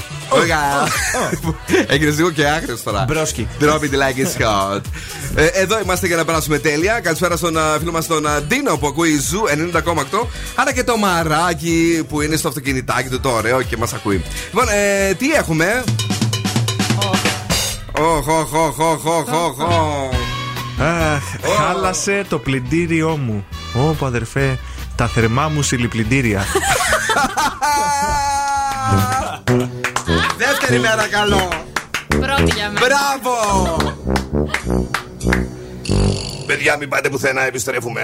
[1.88, 3.06] Έγινες λίγο και άγριος τώρα.
[3.08, 3.48] Broski.
[3.62, 4.82] Drop it like it's hot.
[5.36, 7.00] Ε, εδώ είμαστε για να περάσουμε τέλεια.
[7.00, 9.44] Καλησπέρα στον φίλο μας τον Ντίνο που ακούει Zoo
[9.74, 10.28] 90,8.
[10.56, 14.24] Άρα και το μαράκι που είναι στο αυτοκινητάκι του, το ωραίο και μας ακούει.
[14.52, 15.84] Λοιπόν, ε, τι έχουμε;
[18.00, 19.58] Οχ, οχ, οχ, οχ, οχ, οχ.
[21.58, 23.46] Χάλασε το πλυντήριό μου.
[23.76, 24.60] Ω, αδερφέ,
[24.96, 26.46] τα θερμά μου συλληπλυντήρια.
[30.38, 31.50] Δεύτερη μέρα καλό.
[32.08, 32.80] Πρώτη για μένα.
[32.86, 33.78] Μπράβο!
[36.46, 38.04] Παιδιά, μην πάτε πουθενά, επιστρέφουμε.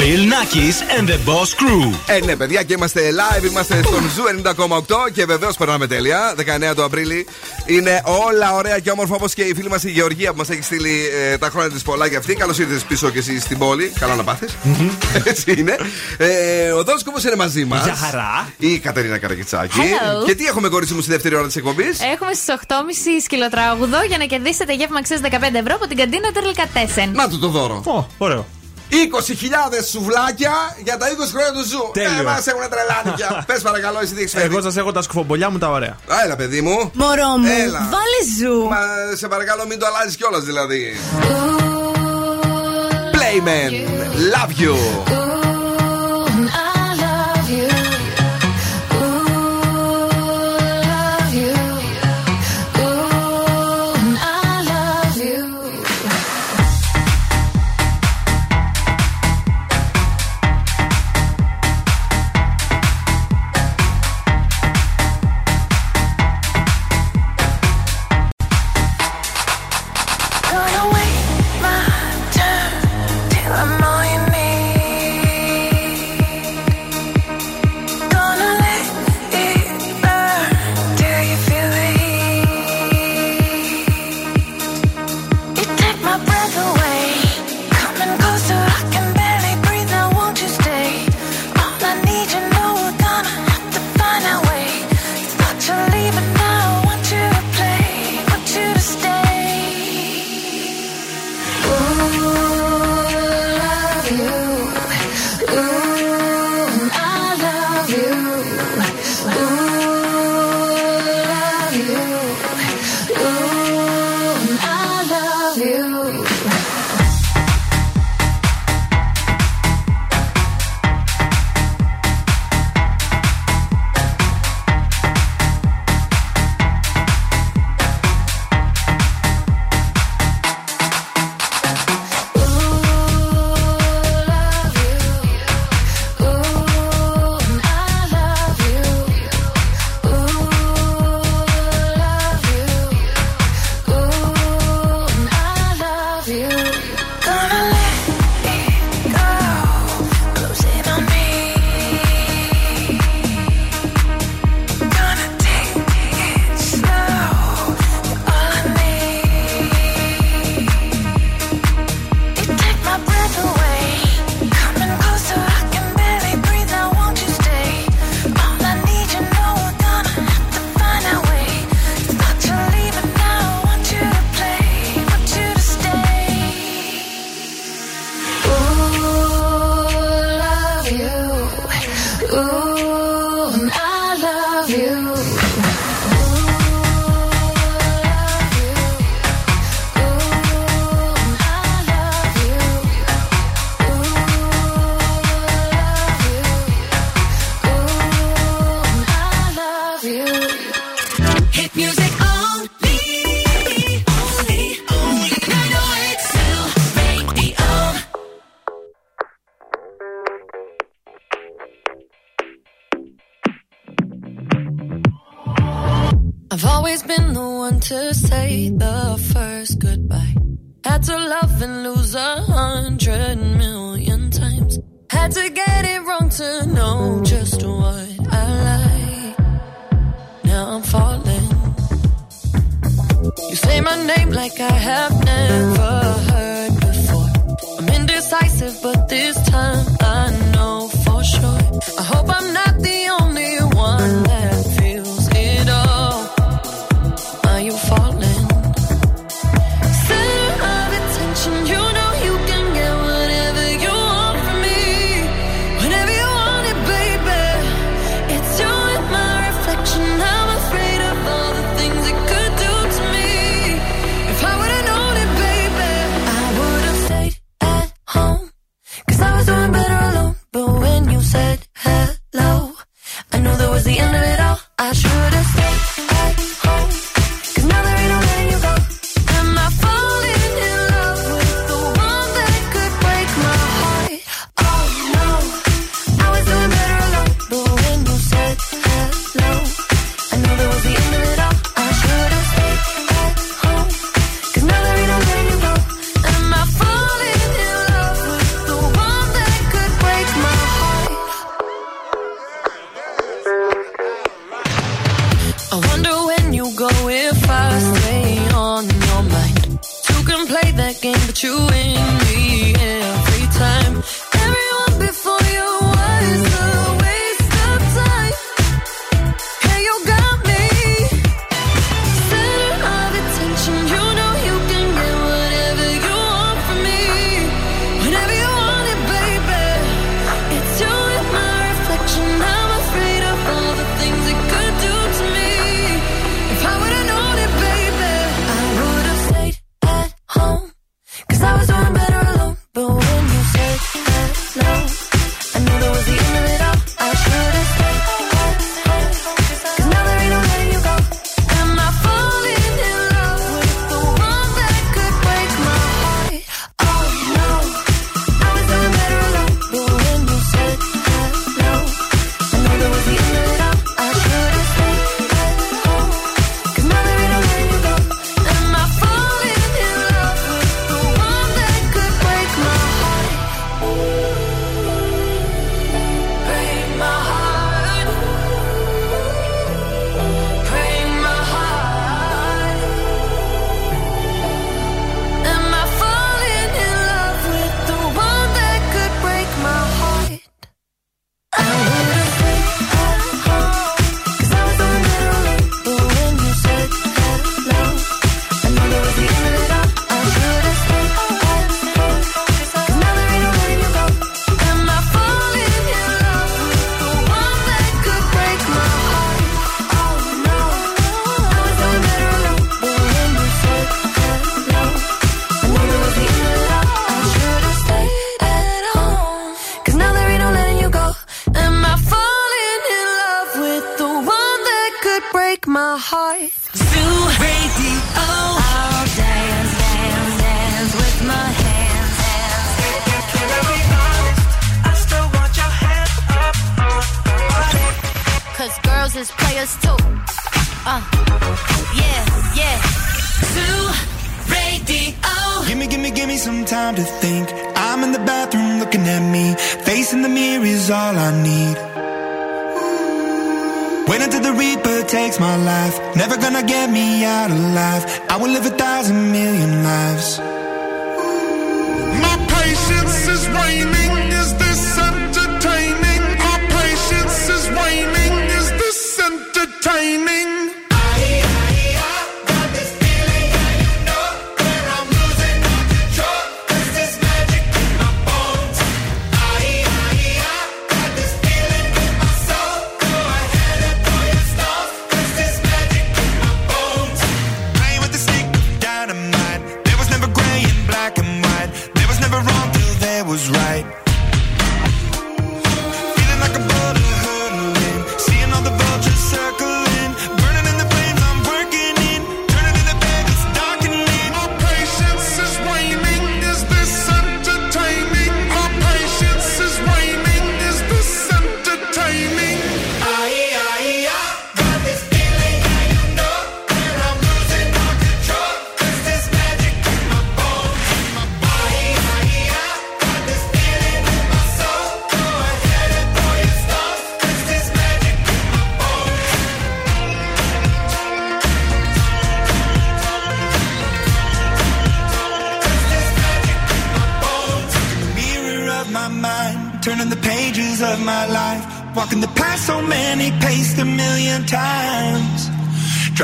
[0.00, 1.94] Bill Nakis and the Boss Crew.
[2.06, 6.34] Ε, ναι, παιδιά, και είμαστε live, είμαστε στον Zoo 90,8 και βεβαίως περνάμε τέλεια.
[6.70, 7.26] 19 του Απρίλη.
[7.66, 10.62] Είναι όλα ωραία και όμορφα όπως και η φίλη μας η Γεωργία που μας έχει
[10.62, 12.34] στείλει ε, τα χρόνια της πολλά και αυτή.
[12.34, 13.92] Καλώς ήρθες πίσω και εσύ στην πόλη.
[13.98, 14.56] Καλά να πάθεις.
[15.24, 15.76] Έτσι είναι.
[16.18, 17.84] Ε, ο Δον Σκούφος είναι μαζί μας.
[17.84, 18.52] Γεια χαρά.
[18.58, 19.78] Η Κατερίνα Καρακιτσάκη.
[19.78, 20.26] Hello.
[20.26, 22.62] Και τι έχουμε, κορίτσι μου, στη δεύτερη ώρα της εκπομπής; Έχουμε στις 8.30
[23.24, 27.10] σκυλοτράγουδο για να κερδίσετε γεύμα αξίας 15 ευρώ από την καντίνα Derlicatessen.
[27.14, 27.82] Να του το δώρο.
[27.86, 28.46] Ω, ωραίο.
[28.90, 28.96] 20.000
[29.90, 30.52] σουβλάκια
[30.84, 31.90] για τα 20 χρόνια του Zoo.
[31.92, 32.20] Τέλειο.
[32.20, 33.28] Ε, μα έχουν τρελάνει πια.
[33.48, 34.44] Πες παρακαλώ, εσύ τι έχεις φέρει.
[34.44, 35.96] Εγώ σας έχω τα σκουφομπολιά μου τα ωραία.
[36.06, 36.90] Α, Έλα, παιδί μου.
[36.94, 37.88] Μωρό μου, Έλα.
[37.90, 38.68] βάλε Zoo.
[38.68, 38.78] Μα
[39.16, 40.96] σε παρακαλώ μην το αλλάζεις κιόλας δηλαδή.
[43.16, 43.72] Playmen,
[44.34, 45.25] love you.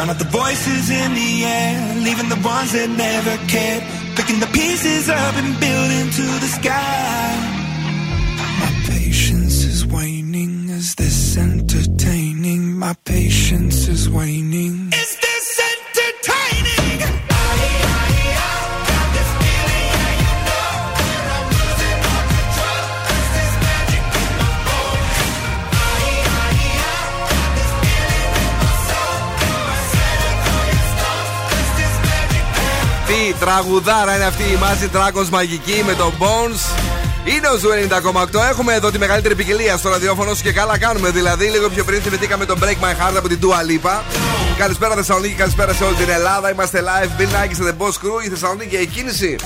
[0.03, 3.85] Drown out the voices in the air, leaving the ones that never cared,
[4.17, 7.42] picking the pieces up and building to the sky.
[33.63, 36.61] Τραγουδάρα είναι αυτή Imagine Dragons μαγική με τον Bones.
[37.25, 38.41] Είναι ο Zoo 90,8.
[38.51, 41.11] Έχουμε εδώ τη μεγαλύτερη ποικιλία στο ραδιόφωνο σου και καλά κάνουμε.
[41.11, 44.01] Δηλαδή, λίγο πιο πριν θυμηθήκαμε τον Break My Heart από την Dua Lipa.
[44.59, 46.51] Καλησπέρα Θεσσαλονίκη, καλησπέρα σε όλη την Ελλάδα.
[46.51, 47.21] Είμαστε live.
[47.21, 48.25] Bill Nakis and The Boss Crew.
[48.25, 49.37] Η Θεσσαλονίκη η κίνηση.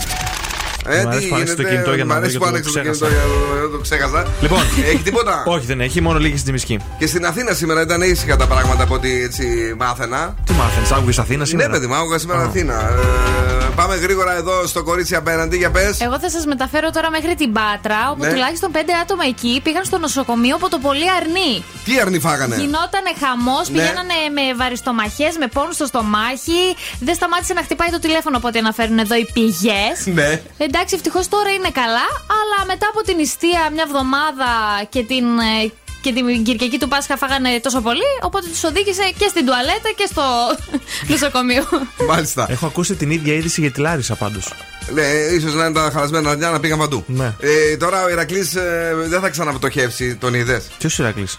[0.89, 2.79] Ε, Μ' αρέσει που άνοιξε το κινητό για Μ' να δω αρέσει γιατί που το
[2.81, 3.07] άνοιξε το ξέχασα.
[3.07, 4.27] κινητό για να το ξέχασα.
[4.41, 4.61] Λοιπόν,
[4.93, 6.79] Έχει τίποτα; Όχι, δεν έχει, μόνο λίγη στην Τσιμισκή.
[6.99, 10.35] Και στην Αθήνα σήμερα ήταν ήσυχα τα πράγματα από ό,τι έτσι μάθαινα.
[10.47, 12.75] Τι μάθαινες, άκουγε Αθήνα σήμερα; Ναι, παιδί μου, άκουγα σήμερα Αθήνα.
[12.75, 16.01] Ε, πάμε γρήγορα εδώ στο κορίτσι απέναντι για πες.
[16.01, 18.31] Εγώ θα σας μεταφέρω τώρα μέχρι την Πάτρα, όπου Ναι.
[18.31, 21.65] τουλάχιστον πέντε άτομα εκεί πήγαν στο νοσοκομείο από το πολύ αρνί.
[21.85, 23.73] Τι αρνή φάγανε; Γινότανε χαμός, Ναι.
[23.79, 26.63] πηγαίνανε με βαριστομαχές, με πόνους στο στομάχι.
[27.01, 29.95] Δεν σταμάτησε να χτυπάει το τηλέφωνο από ό,τι αναφέρουν εδώ οι πηγές.
[30.19, 30.31] Ναι.
[30.77, 32.07] Εντάξει, ευτυχώς τώρα είναι καλά,
[32.41, 34.51] αλλά μετά από την νηστεία μια εβδομάδα
[34.89, 35.25] και την.
[35.39, 35.73] ε,
[36.03, 40.07] Και την Κυριακή του Πάσχα φάγανε τόσο πολύ, οπότε τους οδήγησε και στην τουαλέτα και
[40.13, 40.23] στο
[41.13, 41.65] νοσοκομείο.
[42.09, 42.47] Μάλιστα.
[42.51, 44.53] Έχω ακούσει την ίδια είδηση για τη Λάρισα πάντως.
[44.93, 45.03] Ναι,
[45.37, 47.05] ίσως να είναι τα χαλασμένα αρνιά να πήγαν παντού.
[47.07, 47.35] Ναι.
[47.41, 48.53] Ε, τώρα ο Ηρακλής
[49.09, 51.37] δεν θα ξαναπτωχεύσει, τον είδες; Ποιος Ηρακλής;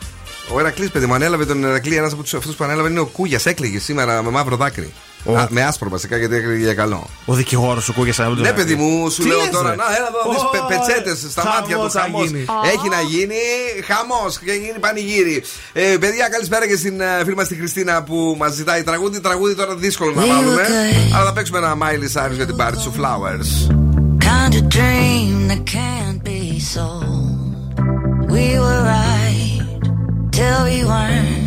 [0.54, 1.96] Ο Ηρακλής, παιδί μου, ανέλαβε τον Ηρακλή.
[1.96, 3.46] Ένας από αυτούς που ανέλαβε είναι ο Κούγιας.
[3.46, 4.94] Έκλαιγε σήμερα με μαύρο δάκρυ.
[5.24, 7.08] Ο- Α, με άσπρο βασικά γιατί έκλαιγε για καλό.
[7.26, 9.70] Ο δικηγόρος σου ακούγε σαν Ναι, παιδί μου, σου Τι λέω λες, τώρα.
[9.70, 11.74] ρε; Να, έλα εδώ, δεις Ω, πετσέτες στα μάτια τους.
[11.76, 12.26] χαμός θα Χαμός.
[12.28, 12.46] γίνει.
[12.74, 13.36] Έχει να γίνει
[13.88, 15.44] χαμός και γίνει πανηγύρι.
[15.74, 19.20] Ε, παιδιά, καλησπέρα και στην ε, φίλη μας τη Χριστίνα που μας ζητάει τραγούδι.
[19.22, 20.56] Τραγούδι τώρα δύσκολο να We βάλουμε.
[20.56, 21.16] were good.
[21.16, 23.50] Αλλά θα παίξουμε ένα Miley Cyrus για την πάρτι σου Flowers.
[24.30, 26.42] kind of dream that can't be
[26.76, 27.36] sold.
[28.36, 29.62] We were right
[30.36, 31.47] till we weren't.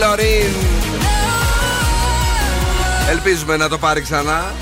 [0.00, 0.52] Λωρίν.
[3.10, 4.52] Ελπίζουμε να το πάρει ξανά.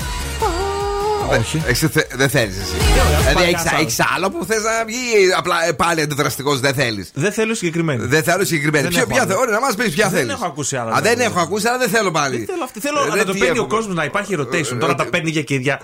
[1.39, 1.63] Όχι.
[1.67, 2.71] Εσύ θε- δεν θέλεις εσύ.
[2.75, 3.81] Δηλαδή πάρει έχεις- κάτι άλλο.
[3.83, 4.97] έχεις άλλο που θες να βγει;
[5.37, 7.11] Απλά ε, πάλι αντιδραστικός δεν θέλεις.
[7.13, 8.05] Δεν θέλω συγκεκριμένη.
[8.05, 8.83] Δεν θέλω συγκεκριμένη.
[8.83, 9.29] Δεν Ποιο- έχω Ποια άλλο.
[9.29, 10.33] θέλω, ωραία, να μας πεις ποια Δεν θέλεις.
[10.33, 11.25] έχω ακούσει άλλα Α, δεν τραγούδια.
[11.25, 12.37] έχω ακούσει, αλλά δεν θέλω πάλι.
[12.37, 12.79] Δεν θέλω αυτή.
[12.79, 13.75] Θέλω Ε, να δεν το τι παίρνει ο έχουμε.
[13.77, 14.77] κόσμος να υπάρχει rotation.
[14.79, 15.79] Τώρα τα παίρνει για κυριά.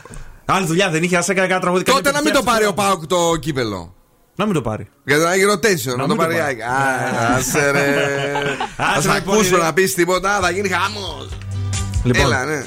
[0.45, 1.83] Άλλη δουλειά δεν είχε, ας έκανε κανένα τραγούδι.
[1.83, 3.93] Τότε καλή να μην το επιτυχία πάρει ο στο- Πάουκ το κύπελο.
[4.39, 4.87] Να μην το πάρει.
[5.05, 6.35] Για να γίνει rotation, να, μην το το πάρει.
[6.37, 6.61] πάρει.
[6.61, 7.95] Α, άσε ρε.
[8.77, 9.61] Άσε, Θα ρε, πολύ, ακούσω ρε.
[9.63, 11.29] να πεις τίποτα, θα γίνει χαμός.
[12.03, 12.65] Λοιπόν, Έλα, ναι.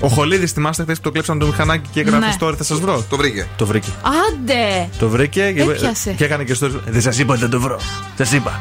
[0.00, 2.32] Ο Χολίδης θυμάστε χθες που το κλέψαν το μηχανάκι και έγραφε Ναι.
[2.40, 3.46] story, θα σας βρω; Το βρήκε.
[3.56, 3.88] Το βρήκε.
[4.02, 4.88] Άντε!
[4.98, 6.10] Το βρήκε και, Έπιασε.
[6.12, 6.70] και έκανε και story.
[6.86, 7.80] Δεν σας είπα ότι θα το βρω.
[8.16, 8.60] Σας είπα.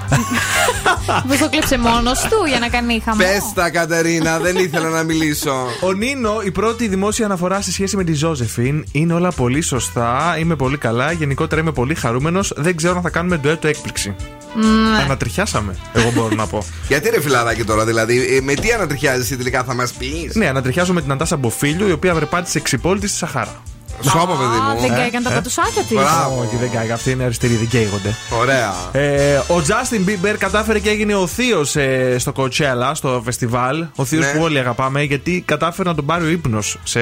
[1.28, 5.04] Δεν το κλέψε μόνος του για να κάνει χαμό; Πες τα, Κατερίνα, δεν ήθελα να
[5.04, 5.54] μιλήσω.
[5.82, 8.86] Ο Νίνο, η πρώτη δημόσια αναφορά σε σχέση με τη Ζώζεφιν.
[8.92, 10.36] Είναι όλα πολύ σωστά.
[10.40, 11.12] Είμαι πολύ καλά.
[11.12, 12.54] Γενικότερα είμαι πολύ χαρούμενος.
[12.56, 14.16] Δεν ξέρω αν θα κάνουμε ντουέτο έκπληξη.
[14.56, 15.04] Ναι.
[15.04, 16.66] Ανατριχιάσαμε, εγώ μπορώ να πω.
[16.90, 20.94] Γιατί ρε φιλαράκι τώρα, δηλαδή, ε, με τι ανατριχιάζεις τελικά θα μας πεις; ναι, ανατριχιάζω
[20.94, 23.62] με την Αντάσα Μποφίλιου, η οποία βρεπάτησε ξυπόλυτη στη Σαχάρα.
[24.02, 24.82] Σώμα, παιδί μου.
[24.88, 25.34] Δεν καήκαν τα Ε.
[25.34, 25.92] πατουσάκια της.
[25.98, 26.42] Μπράβο.
[26.46, 26.92] Όχι, δεν κάνει.
[26.92, 28.16] Αυτοί είναι αριστεροί, δεν καίγονται.
[28.40, 28.74] Ωραία.
[28.92, 31.76] Ε, ο Justin Bieber κατάφερε και έγινε ο θείος
[32.18, 33.86] στο Coachella, στο φεστιβάλ.
[33.96, 34.32] Ο θείος Ναι.
[34.32, 37.00] που όλοι αγαπάμε, γιατί κατάφερε να τον πάρει ο ύπνος σε,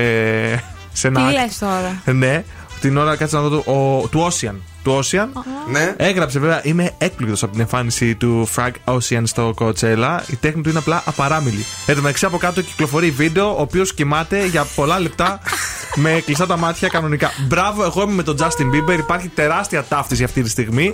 [0.94, 1.44] σε ένα Τι act.
[1.46, 2.44] λες τώρα; Ναι,
[2.82, 4.56] την ώρα κάτσε να δω το, ο, του Ocean.
[4.88, 5.28] Του Ocean.
[5.72, 5.94] Ναι.
[5.98, 10.20] Έγραψε βέβαια, είμαι έκπληκτος από την εμφάνιση του Frank Ocean στο Coachella.
[10.28, 11.66] Η τέχνη του είναι απλά απαράμιλη.
[11.86, 15.40] Εν τω μεταξύ από κάτω κυκλοφορεί βίντεο, ο οποίος κοιμάται για πολλά λεπτά
[16.04, 17.32] με κλειστά τα μάτια κανονικά.
[17.48, 18.46] Μπράβο, εγώ είμαι με τον Justin
[18.76, 18.98] Bieber.
[18.98, 20.94] Υπάρχει τεράστια ταύτιση αυτή τη στιγμή.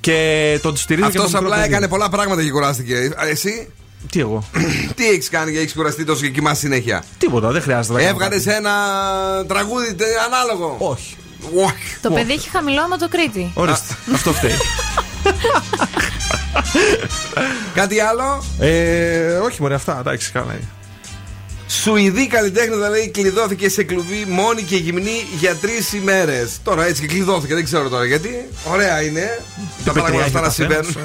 [0.00, 1.74] Και τον στηρίζω και Αυτός από μικρό απλά παιδί.
[1.74, 2.94] έκανε πολλά πράγματα και κουράστηκε.
[2.96, 3.68] Α, Εσύ,
[4.10, 4.44] Τι εγώ;
[4.96, 8.10] τι έχεις κάνει και έχεις κουραστεί τόσο και κοιμά συνέχεια; Τίποτα, δεν χρειάζεται να κάνω
[8.10, 8.56] Έβγαλες κάτι.
[8.56, 8.72] ένα
[9.46, 11.16] τραγούδι τε- ανάλογο; Όχι.
[11.54, 11.96] Όχι.
[12.00, 13.50] Το παιδί έχει χαμηλό αιματοκρίτη.
[13.54, 14.56] Ορίστε, αυτό φταίει.
[17.74, 19.98] Κάτι άλλο; ε, όχι, μωρέ, αυτά.
[19.98, 20.52] Εντάξει, καλά.
[20.52, 20.68] είναι.
[21.66, 26.58] Σουηδή καλλιτέχνη δηλαδή κλειδώθηκε σε κλουβί μόνη και γυμνή για τρεις ημέρες.
[26.62, 28.48] Τώρα έτσι και κλειδώθηκε, δεν ξέρω τώρα γιατί.
[28.72, 29.44] Ωραία είναι.
[29.84, 30.96] Τα πράγματα αυτά να συμβαίνουν.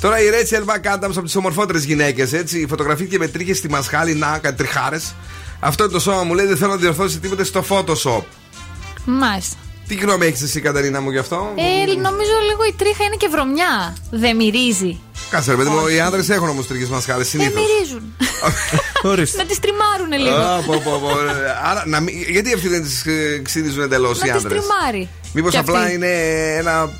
[0.00, 2.66] Τώρα η Ρέτσελ Μακάνταμ από τις ομορφότερες γυναίκες, έτσι.
[2.68, 5.14] Φωτογραφήθηκε με τρίχε στη μασχάλη, να κάτι τριχάρες.
[5.60, 8.22] Αυτό είναι το σώμα μου, λέει δεν θέλω να διορθώσει τίποτε στο Photoshop.
[9.06, 9.56] Μάλιστα.
[9.88, 13.28] Τι γνώμη έχεις εσύ, Καταρίνα μου, γι' αυτό; Ε, νομίζω λίγο η τρίχα είναι και
[13.28, 13.96] βρωμιά.
[14.10, 15.00] Δεν μυρίζει.
[15.30, 17.54] Κάτσε, ρε παιδί μου, οι άντρε έχουν όμως τρίχες μασχάλε Δεν συνήθως.
[17.62, 18.16] μυρίζουν.
[19.12, 19.36] Ορίστε.
[19.38, 20.36] να τις τριμάρουν λίγο.
[21.64, 23.04] Άρα, να μην- γιατί αυτοί δεν τις
[23.42, 24.58] ξύδισουν εντελώς οι να τις άντρε.
[24.58, 25.08] τριμάρει.
[25.32, 25.92] Μήπως Κι απλά αυτή.
[25.94, 26.10] είναι
[26.58, 26.90] ένα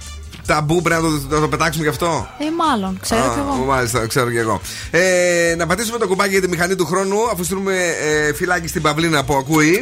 [0.47, 2.99] ταμπού πρέπει να το, να το πετάξουμε γι' αυτό; Ε, μάλλον.
[3.01, 3.65] Ξέρω Α, κι εγώ.
[3.65, 4.61] Μάλιστα, ξέρω κι εγώ.
[4.91, 8.83] Ε, να πατήσουμε το κουμπάκι για τη μηχανή του χρόνου, αφού στείλουμε ε, φιλάκι στην
[8.83, 9.73] Παυλίνα που ακούει.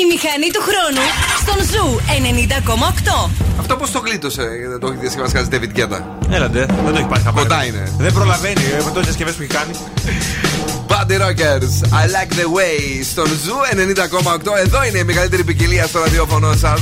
[0.00, 1.04] Η μηχανή του χρόνου
[1.42, 2.00] στον Zoo
[3.26, 3.30] 90,8.
[3.58, 7.08] Αυτό πώς το γλίτωσε, γιατί δεν το έχει διασκευάσει David Guetta; Έλατε, δεν το έχει
[7.08, 7.46] πάρει χαμπάρι.
[7.48, 7.92] Κοντά είναι.
[7.98, 9.72] Δεν προλαβαίνει ε, με τόσες διασκευές που έχει κάνει.
[10.88, 13.04] Bodyrockers, I like the way.
[13.10, 13.54] Στον Zoo
[14.52, 14.58] 90,8.
[14.64, 16.80] Εδώ είναι η μεγαλύτερη ποικιλία στο ραδιόφωνο σας.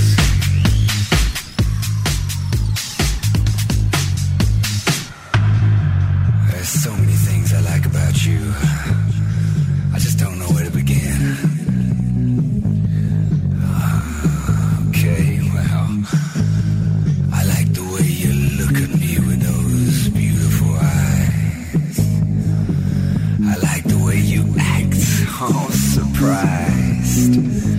[25.43, 27.72] All surprised.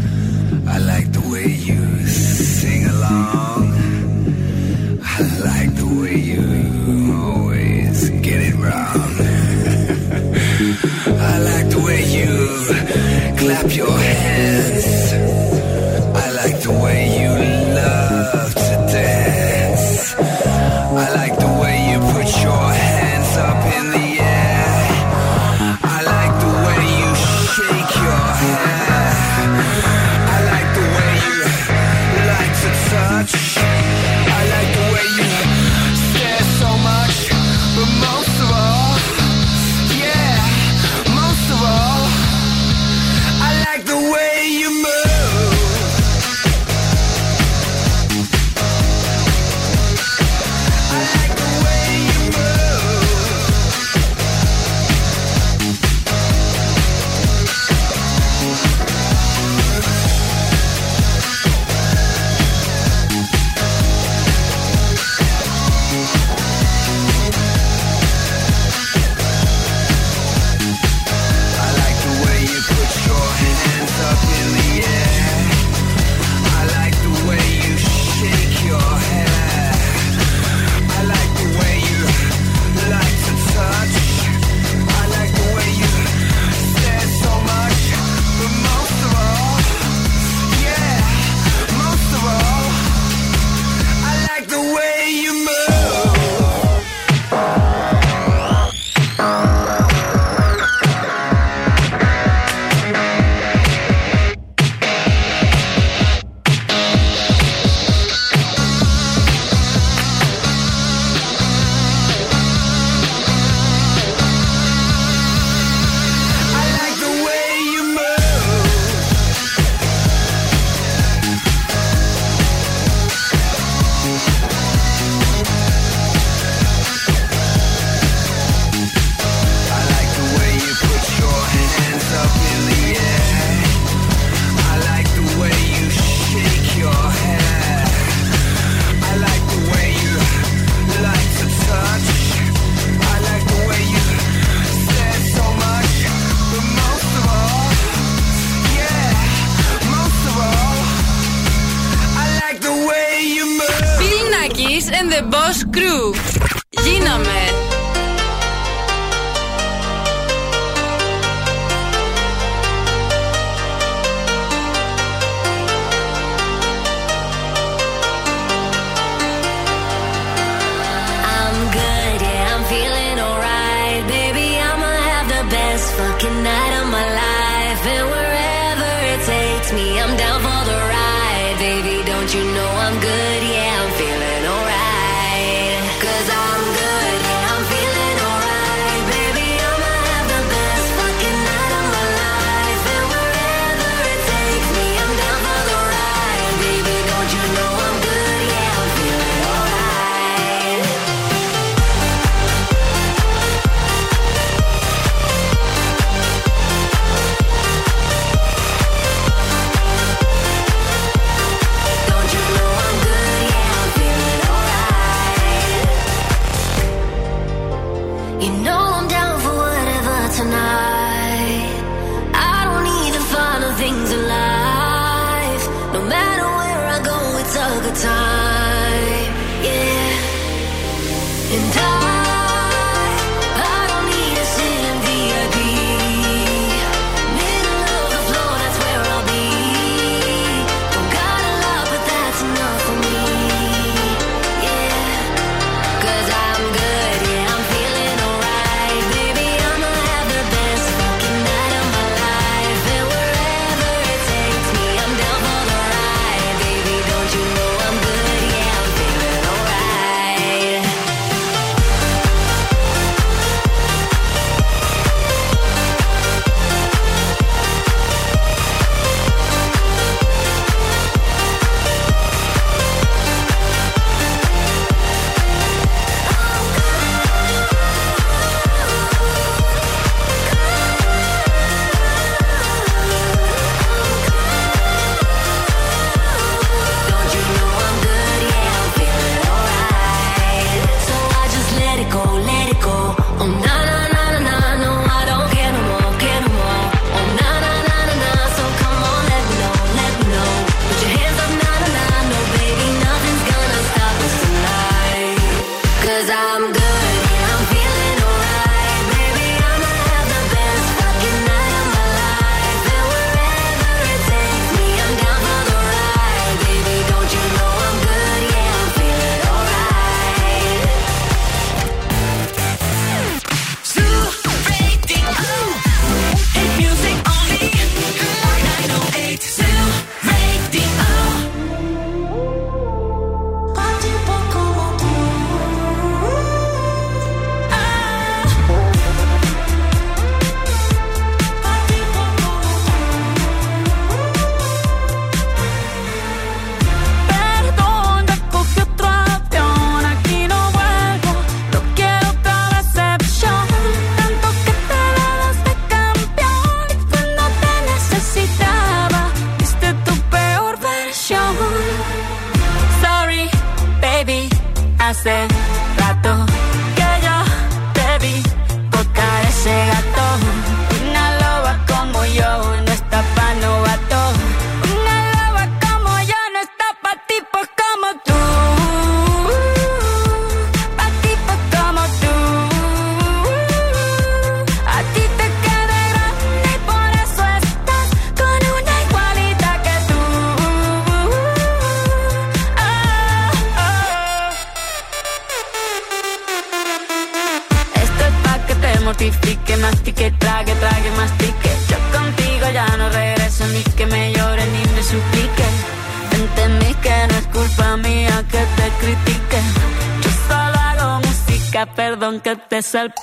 [412.93, 413.22] self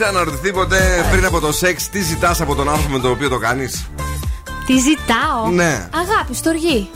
[0.00, 0.06] Tú.
[0.06, 3.28] Έχει αναρωτηθεί ποτέ πριν από το σεξ τι ζητάς από τον άνθρωπο με τον οποίο
[3.28, 3.86] το κάνεις;
[4.66, 5.88] Τι ζητάω; Ναι.
[5.94, 6.90] Αγάπη, στοργή.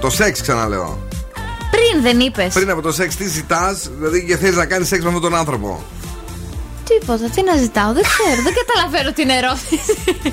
[0.00, 0.98] Το σεξ ξαναλέω.
[1.70, 2.54] Πριν δεν είπες.
[2.54, 5.34] Πριν από το σεξ τι ζητάς, δηλαδή και θέλεις να κάνεις σεξ με αυτόν τον
[5.34, 5.84] άνθρωπο;
[7.00, 9.80] Τίποτα, τι να ζητάω, δεν ξέρω, δεν καταλαβαίνω την ερώτηση.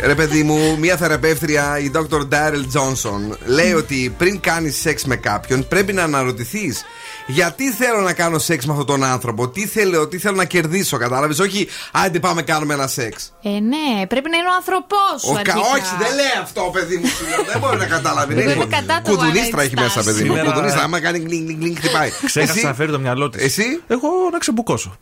[0.05, 2.19] Ρε παιδί μου, μια θεραπεύτρια, η Dr.
[2.19, 6.83] Daryl Johnson, λέει ότι πριν κάνεις σεξ με κάποιον πρέπει να αναρωτηθείς
[7.27, 10.97] γιατί θέλω να κάνω σεξ με αυτόν τον άνθρωπο, τι θέλω, τι θέλω να κερδίσω,
[10.97, 13.33] κατάλαβες; Όχι, άντε πάμε κάνουμε ένα σεξ.
[13.43, 15.29] Ε, ναι, πρέπει να είναι ο άνθρωπός σου.
[15.29, 15.59] Ο κα- αρχικά.
[15.59, 17.05] όχι, δεν λέει αυτό, παιδί μου.
[17.07, 18.33] σου λέω, δεν μπορεί να καταλάβει.
[18.39, 20.05] Εγώ Είναι είμαι κατά του Κουδουνίστρα one έχει night μέσα, stand.
[20.05, 20.29] παιδί μου.
[20.35, 22.09] Σήμερα- Κουδουνίστρα, άμα κάνει γκλινγκ, γκλινγκ, γκλινγκ, χτυπάει.
[22.25, 23.43] Ξέχασε Εσύ; να φέρει το μυαλό της.
[23.43, 24.97] Εσύ; Εγώ να ξεμπουκώσω.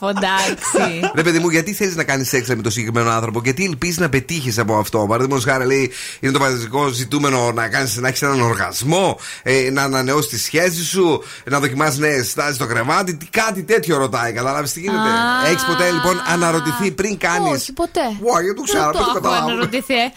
[0.00, 1.10] Ω, εντάξει.
[1.14, 4.08] Ρε παιδί μου, γιατί θέλεις να κάνεις σεξ με τον συγκεκριμένο άνθρωπο, γιατί ελπίζεις να
[4.08, 5.90] πετύχεις από αυτό; Παραδείγματος χάρη, λέει,
[6.20, 10.84] είναι το βασικό ζητούμενο να, κάνεις, να έχεις έναν οργασμό, ε, να ανανεώσεις τη σχέση
[10.84, 13.14] σου, να δοκιμάσεις νέες στάσεις στο κρεβάτι.
[13.16, 14.98] Τι, κάτι τέτοιο ρωτάει, κατάλαβε τι γίνεται.
[15.08, 15.48] Α.
[15.50, 18.00] Έχεις ποτέ λοιπόν αναρωτηθεί πριν κάνεις; Όχι, ποτέ.
[18.34, 19.50] Ω, γιατί το ξέρω, Δεν δεν το το έχω καταλάβω.
[19.50, 19.94] αναρωτηθεί.
[19.94, 20.12] ε.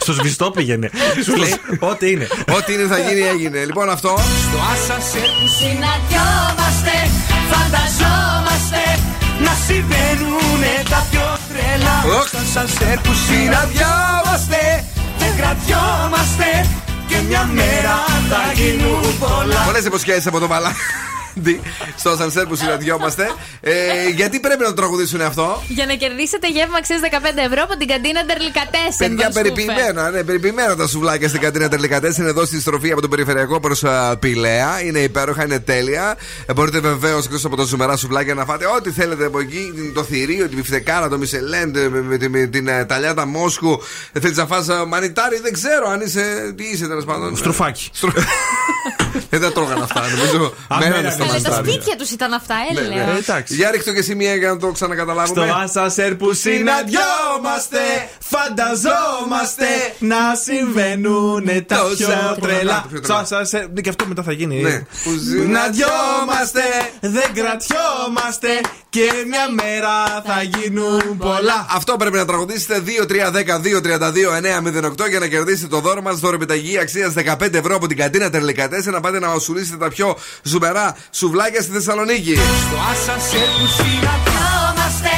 [0.00, 0.90] Στο σβηστό πήγαινε.
[1.24, 2.26] Σου λέει ό,τι είναι.
[2.56, 3.64] Ό,τι είναι θα γίνει, έγινε.
[3.64, 4.08] Λοιπόν, αυτό.
[4.08, 6.92] Στο άσανσερ που συναντιόμαστε
[7.52, 8.82] Φανταζόμαστε
[9.44, 11.96] να συμβαίνουνε τα πιο τρελά.
[12.18, 12.26] Οχ.
[12.28, 14.60] Στο άσανσερ που συναντιόμαστε
[15.20, 16.48] Δεν κρατιόμαστε.
[17.08, 17.96] Και μια μέρα
[18.30, 19.60] θα γίνουν πολλά.
[19.64, 20.48] Πολλές υποσχέσεις από το
[21.36, 21.60] μπαλάκι.
[21.96, 23.30] Στο ασανσέρ που συναντιόμαστε.
[23.60, 23.72] Ε,
[24.14, 27.06] γιατί πρέπει να το τραγουδήσουν αυτό; Για να κερδίσετε γεύμα αξίας 15
[27.50, 29.08] ευρώ από την καντίνα Ντερλικατέσεν.
[29.08, 32.14] Παιδιά, περιποιημένα, ναι, περιποιημένα τα σουβλάκια στην κατίνα τελικατέ.
[32.18, 33.84] Είναι εδώ στη στροφή από τον περιφερειακό προς
[34.18, 34.82] Πηλαία.
[34.84, 36.16] Είναι υπέροχα, είναι τέλεια.
[36.46, 39.72] Ε, μπορείτε βεβαίως εκτός από τα ζουμερά σουβλάκια να φάτε ό,τι θέλετε από εκεί.
[39.94, 43.78] Το θηρίο, τη μπιφτεκάρα, το μισελέντ, με, με, τη- με την ε, ταλιάτα Μόσχου.
[44.12, 46.52] Ε, Θέλεις να φας ε, μανιτάρι, δεν ξέρω αν είσαι.
[46.56, 47.36] Τι είσαι τέλος πάντων.
[47.36, 47.90] Στροφάκι.
[49.30, 50.54] Δεν τα τρώγαν αυτά, νομίζω.
[50.68, 51.32] Αμένα Μένανε στα είναι.
[51.32, 51.72] Αλλά τα μανιτάρια.
[51.72, 53.04] σπίτια τους ήταν αυτά, Ναι, έλεγα.
[53.04, 53.12] ναι.
[53.12, 53.54] Ε, εντάξει.
[53.54, 55.52] Για ρίχτω και εσύ μία για να το Στο ξανακαταλάβουμε.
[55.62, 57.78] άσανσερ που συναντιόμαστε,
[58.18, 59.66] φανταζόμαστε
[59.98, 62.34] να συμβαίνουν τα Τόσα πιο πολλά.
[62.54, 62.84] τρελά.
[62.90, 63.04] Πιο τρελά.
[63.04, 64.60] Στο άσανσερ, ναι, και αυτό μετά θα γίνει.
[64.62, 64.78] Ναι.
[64.78, 66.62] Που Συναντιόμαστε,
[67.00, 68.48] δεν κρατιόμαστε
[68.96, 69.94] και μια μέρα
[70.28, 71.66] θα γίνουν πολλά.
[71.78, 72.82] Αυτό πρέπει να τραγουδήσετε
[75.04, 76.18] 2-3-10-2-32-9-08 για να κερδίσετε το δώρο μας.
[76.18, 80.96] Δωρεπιταγή αξίας 15 ευρώ από την καντίνα Τερλικατέσσε να πάτε να μασουλήσετε τα πιο ζουμερά
[81.10, 82.34] σουβλάκια στη Θεσσαλονίκη.
[82.34, 85.12] Στο άσανσερ που συναντιόμαστε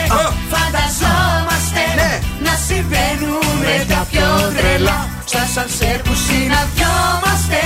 [0.52, 1.84] Φανταζόμαστε
[2.44, 7.60] να συμβαίνουνε τα πιο τρελά Στο άσανσερ που συναντιόμαστε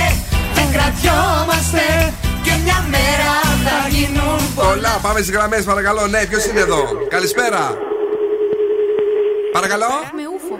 [0.55, 2.13] Δεν κρατιόμαστε
[2.43, 6.07] Και μια μέρα θα γίνουν Πολλά, πάμε στις γραμμές, παρακαλώ.
[6.07, 7.77] Ναι, ποιος είναι εδώ; Καλησπέρα.
[9.51, 9.91] Παρακαλώ.
[10.15, 10.55] Με ούφο.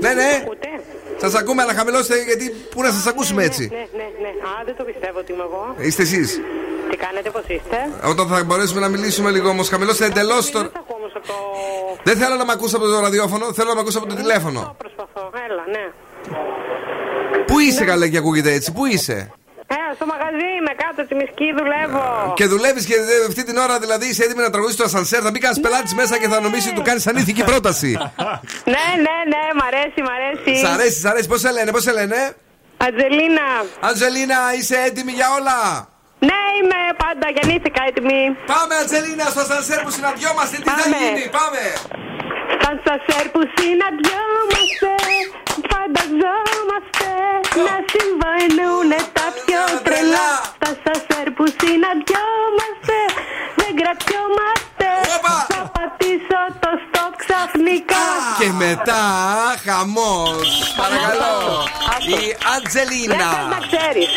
[0.00, 0.44] Ναι, ναι.
[1.20, 4.28] Σας ακούμε, αλλά χαμηλώστε γιατί πού να σας ακούσουμε έτσι; Ναι, ναι, ναι.
[4.28, 5.74] Α, δεν το πιστεύω ότι είμαι εγώ.
[5.78, 6.40] Είστε εσείς.
[6.90, 7.76] Τι κάνετε, πώς είστε;
[8.10, 10.58] Όταν θα μπορέσουμε να μιλήσουμε λίγο όμως, χαμηλώστε εντελώς το.
[10.58, 11.34] Δεν ακούω όμως από το.
[12.02, 14.76] Δεν θέλω να με ακούσει από το ραδιόφωνο, θέλω να με ακούσει από το τηλέφωνο.
[14.78, 15.30] Προσπαθώ.
[15.48, 15.84] Έλα, ναι.
[17.46, 19.30] Πού είσαι, καλέ, και ακούγεται έτσι, πού είσαι;
[19.74, 22.06] Ε, στο μαγαζί είμαι κάτω, στη μισκή δουλεύω.
[22.38, 25.20] Και δουλεύεις και ε, αυτή την ώρα δηλαδή είσαι έτοιμη να τραγουδίσει το ασανσέρ.
[25.26, 27.90] Θα μπει κανένας πελάτης μέσα και θα νομίσει ότι του κάνεις ανήθικη πρόταση.
[28.74, 30.52] Ναι, ναι, ναι, μ' αρέσει, μ' αρέσει.
[30.64, 31.28] Σ' αρέσει, σ' αρέσει.
[31.32, 32.18] Πώς σε λένε, πώς σε λένε;
[32.86, 33.46] Ατζελίνα.
[33.88, 35.58] Αντζελίνα, είσαι έτοιμη για όλα;
[36.28, 38.20] Ναι, είμαι πάντα, γεννήθηκα έτοιμη.
[38.54, 40.56] Πάμε, Αντζελίνα, στο ασανσέρ που συναντιόμαστε.
[40.64, 40.96] Τι θα Πάμε.
[41.02, 41.62] γίνει, πάμε.
[42.62, 44.92] Σαν σασέρ που συναντιόμαστε
[45.70, 47.10] Φανταζόμαστε
[47.66, 50.30] να συμβαίνουν τα πιο τρελά.
[50.56, 52.96] Στα σασέρ που συναντιόμαστε
[53.60, 54.88] Δεν κρατιόμαστε
[55.52, 58.04] Θα πατήσω το στο ξαφνικά.
[58.40, 59.02] Και μετά
[59.66, 60.48] χαμός.
[60.80, 61.34] Παρακαλώ.
[62.06, 63.28] Η Δεν Αντζελίνα.
[63.34, 64.10] θες να ξέρεις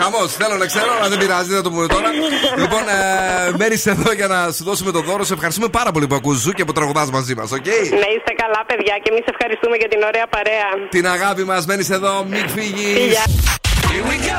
[0.00, 2.08] Χαμός, θέλω να ξέρω, αλλά δεν πειράζει, δεν το πούμε τώρα.
[2.56, 5.24] λοιπόν, ε, μένει εδώ για να σου δώσουμε το δώρο.
[5.24, 7.82] Σε ευχαριστούμε πάρα πολύ που ακούς Ζου και από τραγουδάς μαζί μας, okay?
[8.02, 10.68] Ναι, είστε καλά, παιδιά, και εμείς ευχαριστούμε για την ωραία παρέα.
[10.88, 13.18] Την αγάπη μας, μένει εδώ, μην φύγεις.
[13.92, 14.38] Here we go.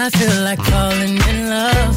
[0.00, 1.96] I feel like falling in love.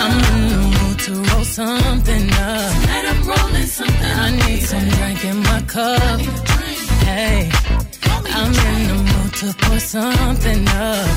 [0.00, 2.72] I'm in the mood to roll something up.
[3.08, 4.12] I'm rolling something.
[4.26, 6.20] I need some drink in my cup.
[7.08, 7.50] Hey,
[8.36, 11.08] I'm in the mood to pour something up.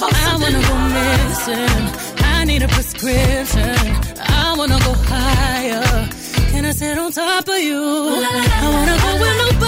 [0.00, 1.82] I wanna go missing.
[2.24, 3.76] I need a prescription.
[4.20, 6.08] I wanna go higher.
[6.50, 7.76] Can I sit on top of you?
[7.76, 9.65] I wanna go with nobody.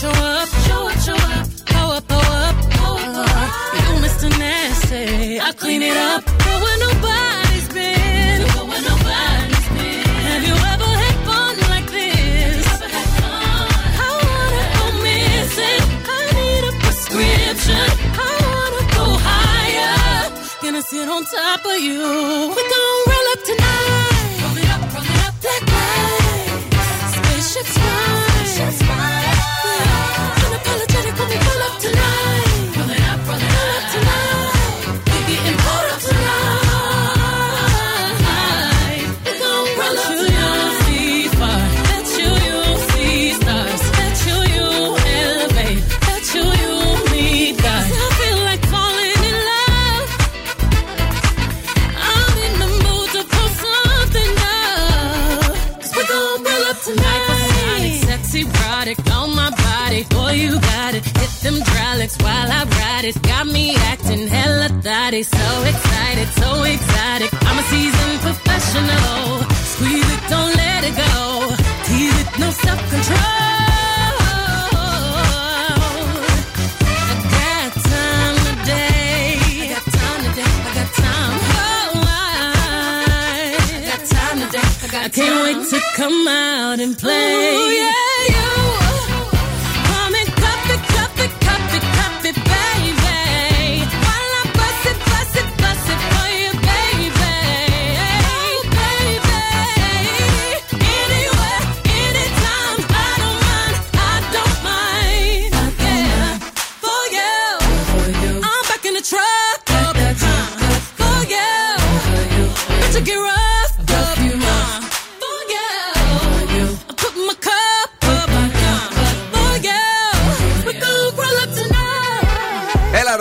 [0.00, 3.26] show up, show up, show up, power, power, power.
[3.82, 4.28] You Mr.
[4.38, 6.24] Nasty, I clean it up.
[6.24, 8.38] Go where nobody's been.
[8.54, 10.08] Go where nobody's been.
[10.30, 12.66] Have you ever had fun like this?
[14.06, 15.82] I wanna go missing.
[16.16, 17.86] I need a prescription.
[18.18, 20.30] I wanna go higher.
[20.62, 22.02] Gonna sit on top of you.
[22.56, 22.93] We're going
[65.14, 67.28] body so excited, so excited.
[67.42, 69.42] I'm a seasoned professional.
[69.72, 71.54] Squeeze it, don't let it go.
[71.84, 73.54] Tease it, no self control.
[84.96, 87.56] I can't wait to come out and play.
[87.56, 88.13] Ooh, yeah.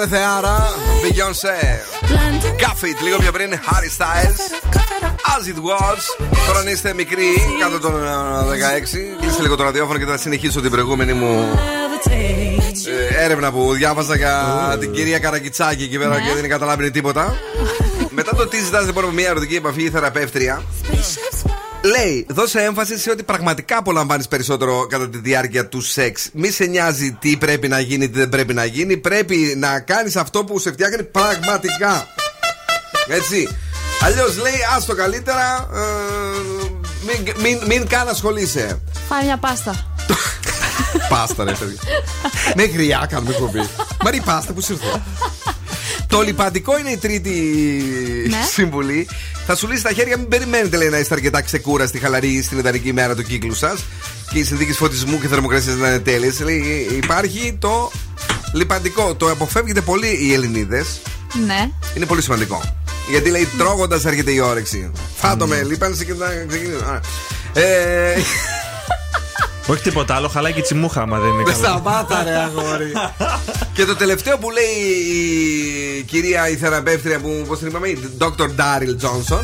[0.04, 0.14] Tonight.
[0.14, 0.70] Έλα ρε θεάρα,
[1.04, 1.60] Beyoncé.
[2.58, 4.40] Cuff it, λίγο πιο πριν, Harry Styles.
[5.36, 6.28] As it was.
[6.48, 7.26] Τώρα αν είστε μικροί,
[7.60, 8.08] κάτω των ε,
[9.18, 11.60] 16, κλείστε λίγο το ραδιόφωνο και θα συνεχίσω την προηγούμενη μου
[13.18, 17.36] ε, έρευνα που διάβαζα για την κυρία Καρακιτσάκη εκεί πέρα και δεν καταλάβαινε τίποτα.
[18.10, 20.64] Μετά το τι ζητάς λοιπόν από μια ερωτική επαφή ή θεραπεύτρια,
[21.86, 26.30] Λέει, δώσε έμφαση σε ότι πραγματικά απολαμβάνεις περισσότερο κατά τη διάρκεια του σεξ.
[26.34, 28.98] Μη σε νοιάζει τι πρέπει να γίνει, τι δεν πρέπει να γίνει.
[28.98, 32.08] Πρέπει να κάνεις αυτό που σε φτιάχνει πραγματικά.
[33.08, 33.48] Έτσι.
[34.02, 35.70] Αλλιώς λέει, άστο καλύτερα.
[35.74, 35.80] ε,
[37.06, 38.82] μην, μην, μην καν ασχολείσαι.
[39.10, 39.86] Φάει μια πάστα.
[41.10, 41.78] Πάστα, ρε παιδί.
[42.56, 43.70] Με γριά κάνουμε κομπή.
[44.04, 45.02] Μα ρε, η πάστα που σου ήρθε;
[46.14, 47.32] Το λιπαντικό είναι η τρίτη
[48.30, 48.38] Ναι.
[48.54, 49.08] συμβουλή.
[49.46, 52.88] Θα σου λύσει τα χέρια, μην περιμένετε λέει, να είστε αρκετά ξεκούραστοι, χαλαροί στην ιδανική
[52.88, 53.84] ημέρα του κύκλου σας
[54.32, 56.40] και οι συνθήκες φωτισμού και θερμοκρασίας να είναι τέλειες.
[56.92, 57.92] Υπάρχει το
[58.54, 59.16] λιπαντικό.
[59.16, 61.02] Το αποφεύγετε πολύ οι Ελληνίδες.
[61.46, 61.70] Ναι.
[61.96, 62.62] Είναι πολύ σημαντικό.
[63.10, 64.92] Γιατί λέει τρώγοντας έρχεται η όρεξη.
[65.16, 66.84] Φάτο με λίπανση και θα ξεκινήσει.
[66.84, 67.02] Α.
[67.62, 68.16] Ε,
[69.68, 71.56] Όχι τίποτα άλλο, χαλάει και η τσιμούχα άμα δεν είναι Με καλά.
[71.68, 72.92] σταμάτα ρε αγόρι
[73.74, 74.74] Και το τελευταίο που λέει
[76.00, 78.46] η κυρία η θεραπεύτρια που πώς την είπαμε η Dr.
[78.48, 79.44] Daryl Johnson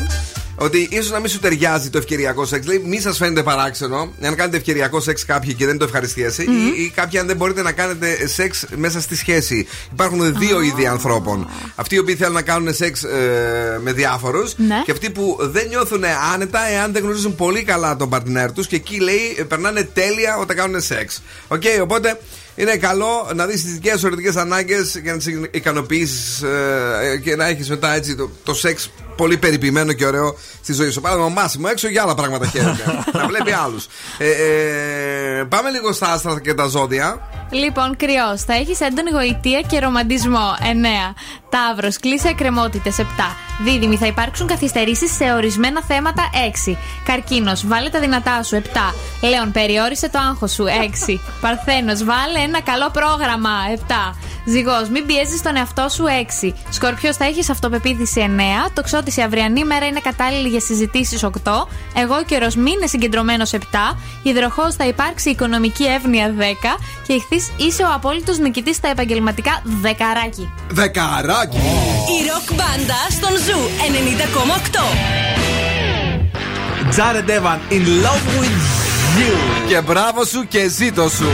[0.62, 2.66] ότι ίσως να μην σου ταιριάζει το ευκαιριακό σεξ.
[2.66, 6.82] Λέει, μη σας φαίνεται παράξενο αν κάνετε ευκαιριακό σεξ κάποιοι και δεν το ευχαριστίασε ή,
[6.82, 9.66] ή κάποιοι αν δεν μπορείτε να κάνετε σεξ μέσα στη σχέση.
[9.92, 11.48] Υπάρχουν δύο είδη ανθρώπων.
[11.74, 14.82] Αυτοί οι οποίοι θέλουν να κάνουν σεξ ε, με διάφορους Ναι.
[14.84, 16.04] και αυτοί που δεν νιώθουν
[16.34, 20.36] άνετα εάν δεν γνωρίζουν πολύ καλά τον παρτενέρ τους και εκεί λέει ε, περνάνε τέλεια
[20.40, 21.22] όταν κάνουν σεξ.
[21.48, 22.20] Οκ, οπότε
[22.60, 26.44] είναι καλό να δεις τις δικές σου ερωτικές ανάγκες και να τις ικανοποιήσεις
[27.24, 31.00] και να έχεις μετά έτσι το, το σεξ πολύ περιποιημένο και ωραίο στη ζωή σου.
[31.00, 32.84] Παράδειγμα, ο Μάσιμο έξω για άλλα πράγματα χαίρεται.
[33.18, 33.86] να βλέπει άλλους.
[34.18, 37.28] Ε, ε, πάμε λίγο στα άστρα και τα ζώδια.
[37.50, 38.42] Λοιπόν, κρυός.
[38.42, 40.56] Θα έχεις έντονη γοητεία και ρομαντισμό.
[40.60, 41.14] 9.
[41.50, 41.88] Ταύρο.
[42.00, 42.98] Κλείσε εκκρεμότητες.
[42.98, 43.04] 7.
[43.64, 43.96] Δίδυμη.
[43.96, 46.30] Θα υπάρξουν καθυστερήσεις σε ορισμένα θέματα.
[46.32, 46.76] 6.
[47.04, 47.66] Καρκίνος.
[47.66, 48.56] Βάλε τα δυνατά σου.
[48.56, 48.94] 7.
[49.20, 49.52] Λέων.
[49.52, 50.64] Περιόρισε το άγχος σου.
[50.66, 51.20] 6.
[51.40, 52.04] Παρθένος.
[52.04, 53.50] Βάλε ένα καλό πρόγραμμα.
[53.74, 54.16] 7.
[54.44, 54.88] Ζυγός.
[54.88, 56.04] Μην πιέζεις τον εαυτό σου.
[56.06, 56.54] 6.
[56.70, 57.16] Σκορπιός.
[57.16, 58.20] Θα έχεις αυτοπεποίθηση.
[58.20, 58.70] 9.
[58.74, 59.20] Τοξότη.
[59.20, 61.22] Η αυριανή μέρα είναι κατάλληλη για συζητήσεις.
[61.22, 61.68] 8.
[61.94, 62.46] Εγώ καιρο.
[62.56, 63.52] Μην είναι συγκεντρωμένος.
[63.52, 63.58] 7.
[64.22, 64.72] Υδροχόε.
[64.72, 66.34] Θα υπάρξει οικονομική εύνοια.
[66.38, 66.76] 10.
[67.06, 69.62] Και Ιχθύς είσαι ο απόλυτος νικητής στα επαγγελματικά.
[69.64, 70.52] Δεκαράκι.
[71.40, 71.56] Δεκαράκι!
[71.56, 73.60] Η ροκ μπάντα στον Zoo
[74.72, 75.40] 90,8.
[76.96, 78.60] Jared Evan, in love with
[79.18, 79.34] you.
[79.68, 81.28] Και μπράβο σου και ζήτω σου.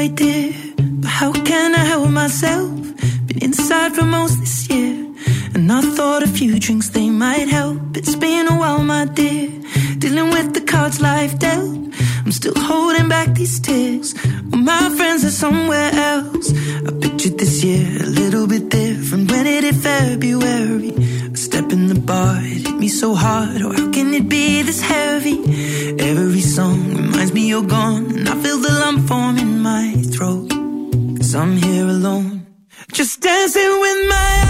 [0.00, 2.70] Bad idea, but how can I help myself?
[3.26, 4.94] Been inside for most this year,
[5.54, 7.96] and I thought a few drinks they might help.
[7.96, 9.48] It's been a while, my dear,
[9.98, 11.76] dealing with the cards life dealt.
[12.24, 14.14] I'm still holding back these tears.
[14.50, 16.52] Well, my friends are somewhere else.
[16.88, 20.92] I pictured this year a little bit different when it hit February.
[21.34, 23.62] A step in the bar, it hit me so hard.
[23.62, 25.38] Oh, how can it be this heavy?
[26.10, 29.49] Every song reminds me you're gone, and I feel the lump form in my throat.
[31.30, 32.44] Cause I'm here alone,
[32.90, 34.49] just dancing with my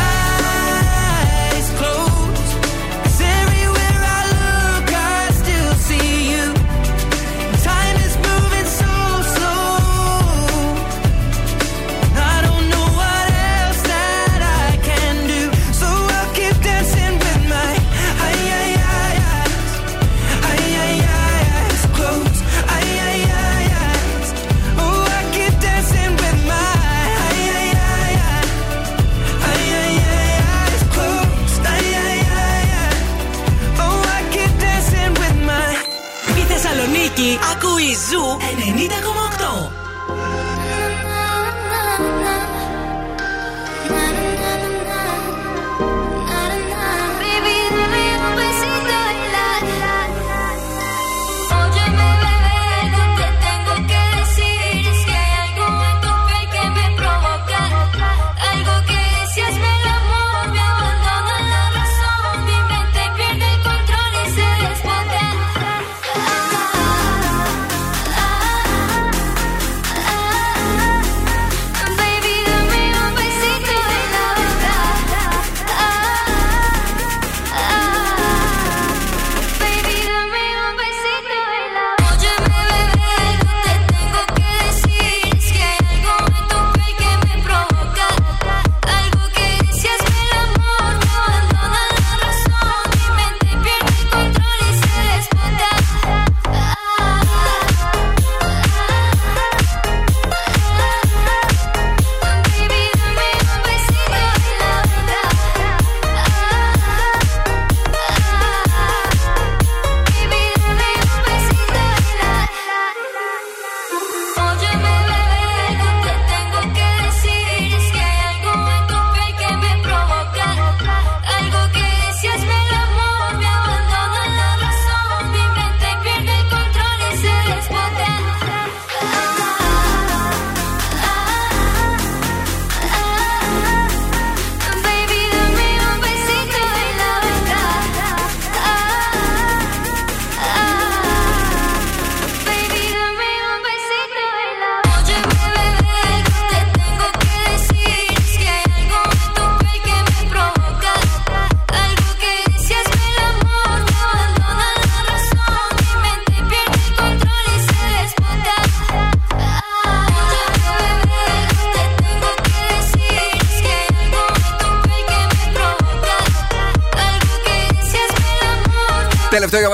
[38.39, 39.10] 90,8.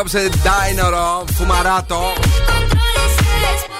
[0.08, 2.14] Απόψε Dynoro, φουμαράτο.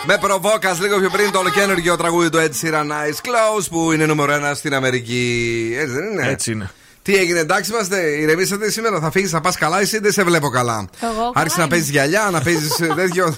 [0.06, 4.06] Με προβόκας λίγο πιο πριν το ολοκένουργιο τραγούδι του Ed Sheeran Nice Close που είναι
[4.06, 5.76] νούμερο 1 στην Αμερική.
[5.80, 6.72] Έτσι δεν είναι; Έτσι είναι.
[7.02, 10.50] Τι έγινε, εντάξει είμαστε, ηρεμήσατε σήμερα, θα φύγεις, θα πας καλά, εσύ δεν σε βλέπω
[10.50, 10.90] καλά.
[11.02, 13.38] Εγώ Άρχισε να παίζεις γυαλιά, να παίζεις τέτοιο.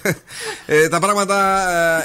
[0.72, 1.36] Ε, τα πράγματα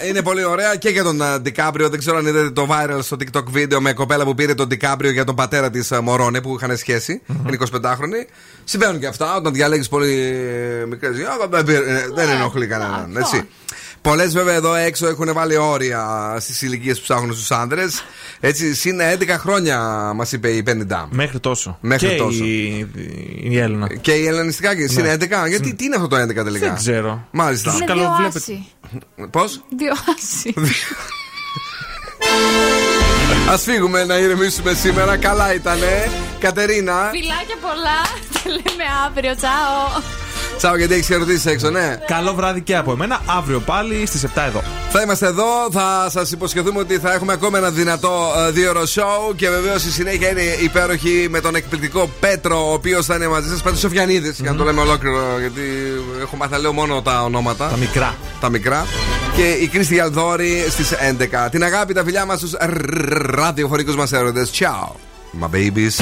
[0.01, 1.89] ε, είναι πολύ ωραία και για τον ε, Ντικάπριο.
[1.89, 5.11] Δεν ξέρω αν είδατε το viral στο TikTok βίντεο με κοπέλα που πήρε τον Ντικάπριο
[5.11, 7.21] για τον πατέρα της Μωρόνε που είχαν σχέση.
[7.47, 8.27] Είναι 25χρονη.
[8.63, 10.35] Συμβαίνουν και αυτά όταν διαλέγεις πολύ
[10.89, 11.15] μικρές.
[12.13, 13.15] Δεν ενοχλεί κανέναν.
[13.17, 13.47] Έτσι.
[14.05, 18.03] Πολλές βέβαια εδώ έξω έχουν βάλει όρια στις ηλικίες που ψάχνουν στους άντρες.
[18.39, 19.79] Έτσι, συν 11 χρόνια
[20.15, 21.07] μας είπε η 50.
[21.09, 21.77] Μέχρι τόσο.
[21.81, 22.43] Μέχρι και τόσο.
[22.43, 22.87] Η,
[23.41, 23.95] η Έλληνα.
[23.95, 25.13] Και η ελληνιστικά και συν Ναι.
[25.13, 25.47] 11.
[25.47, 27.27] Γιατί τι είναι αυτό το 11 τελικά; Δεν ξέρω.
[27.31, 27.69] Μάλιστα.
[27.69, 28.39] Τους Είναι καλοβλέπετε.
[28.45, 28.55] δύο
[29.17, 29.29] άσοι.
[29.29, 30.53] Πώς; Δύο άσοι.
[33.53, 35.17] Α φύγουμε να ηρεμήσουμε σήμερα.
[35.17, 36.09] Καλά ήτανε.
[36.39, 37.09] Κατερίνα.
[37.11, 38.01] Φιλάκια πολλά.
[38.33, 39.35] Τα λέμε αύριο.
[39.35, 40.01] Τσάω.
[40.57, 41.97] Τσάου γιατί έχεις ερωτήσει έξω, ναι.
[42.07, 43.19] Καλό βράδυ και από εμένα.
[43.37, 44.61] Αύριο πάλι στις 7 εδώ.
[44.89, 48.81] Θα είμαστε εδώ, θα σας υποσχεθούμε ότι θα έχουμε ακόμα ένα δυνατό ε, δύο ώρο
[48.81, 53.27] show και βεβαίως η συνέχεια είναι υπέροχη με τον εκπληκτικό Πέτρο, ο οποίος θα είναι
[53.27, 53.61] μαζί σας.
[53.61, 55.61] Πέτρος Σοφιανίδης, για να το λέμε ολόκληρο, γιατί
[56.21, 57.67] έχω μάθει να λέω μόνο τα ονόματα.
[57.67, 58.15] Τα μικρά.
[58.39, 58.85] Τα μικρά.
[59.35, 61.49] Και η Κρίστη Γιαλδόρη στις 11.
[61.51, 62.53] Την αγάπη, τα φιλιά μας στους
[63.35, 64.47] ραδιοφωνικούς μας έρωτες.
[64.59, 64.89] Ciao,
[65.41, 66.01] my babies.